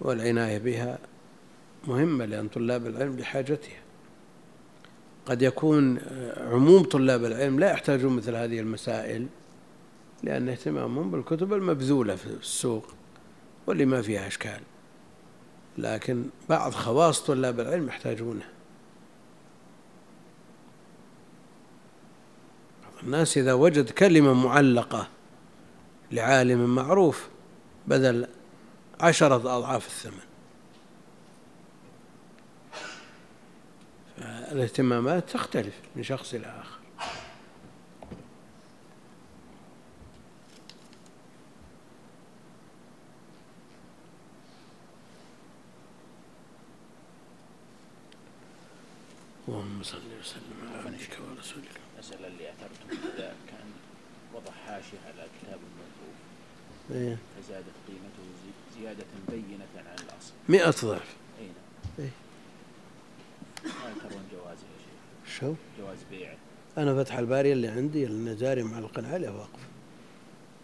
والعناية 0.00 0.58
بها 0.58 0.98
مهمة 1.86 2.24
لأن 2.24 2.48
طلاب 2.48 2.86
العلم 2.86 3.16
بحاجتها 3.16 3.78
قد 5.26 5.42
يكون 5.42 5.98
عموم 6.36 6.82
طلاب 6.82 7.24
العلم 7.24 7.60
لا 7.60 7.70
يحتاجون 7.70 8.16
مثل 8.16 8.34
هذه 8.34 8.60
المسائل 8.60 9.26
لأن 10.22 10.48
اهتمامهم 10.48 11.10
بالكتب 11.10 11.52
المبذولة 11.52 12.16
في 12.16 12.26
السوق 12.26 12.86
واللي 13.66 13.84
ما 13.84 14.02
فيها 14.02 14.26
أشكال. 14.26 14.60
لكن 15.78 16.24
بعض 16.48 16.72
خواص 16.72 17.22
طلاب 17.22 17.60
العلم 17.60 17.88
يحتاجونها. 17.88 18.48
الناس 23.02 23.38
إذا 23.38 23.52
وجد 23.52 23.90
كلمة 23.90 24.32
معلقة 24.32 25.08
لعالم 26.12 26.74
معروف 26.74 27.28
بدل 27.86 28.28
عشرة 29.00 29.34
أضعاف 29.36 29.86
الثمن. 29.86 30.28
فالاهتمامات 34.18 35.30
تختلف 35.30 35.74
من 35.96 36.02
شخص 36.02 36.34
إلى 36.34 36.46
آخر 36.46 36.78
اللهم 49.48 49.82
صل 49.82 49.98
وسلم 50.20 50.68
على 50.68 50.78
عبدك 50.78 51.18
ورسولك 51.20 51.80
المسألة 51.94 52.26
اللي 52.26 52.50
أثرتم 52.50 53.08
إذا 53.14 53.34
كان 53.48 53.70
وضع 54.34 54.52
حاشية 54.66 54.98
على 55.06 55.26
كتاب 55.40 55.58
الموقوف 55.68 56.16
إيه. 56.90 57.16
فزادت 57.42 57.64
قيمته 57.88 58.22
زي- 58.44 58.80
زيادة 58.82 59.04
بينة 59.30 59.64
عن 59.76 59.94
الأصل. 59.94 60.32
مئة 60.48 60.70
ضعف. 60.70 61.16
أي 61.40 61.44
نعم. 61.46 61.54
إيه. 61.98 62.10
ما 63.64 64.08
ترون 64.08 64.22
جوازه 64.32 64.62
يا 64.62 64.78
شيخ؟ 65.26 65.38
شو؟ 65.40 65.54
جواز 65.78 65.98
بيعه 66.10 66.36
أنا 66.78 67.04
فتح 67.04 67.14
الباري 67.18 67.52
اللي 67.52 67.68
عندي 67.68 68.06
النزاري 68.06 68.62
معلق 68.62 68.98
عليه 69.04 69.28
واقف. 69.30 69.60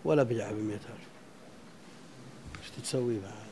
ولا 0.05 0.23
بيعها 0.23 0.53
بمئة 0.53 0.75
ألف. 0.75 1.09
إيش 2.61 2.71
تسوي 2.71 3.19
بعد؟ 3.21 3.45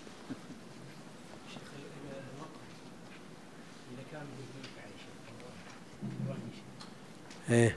إيه. 7.50 7.76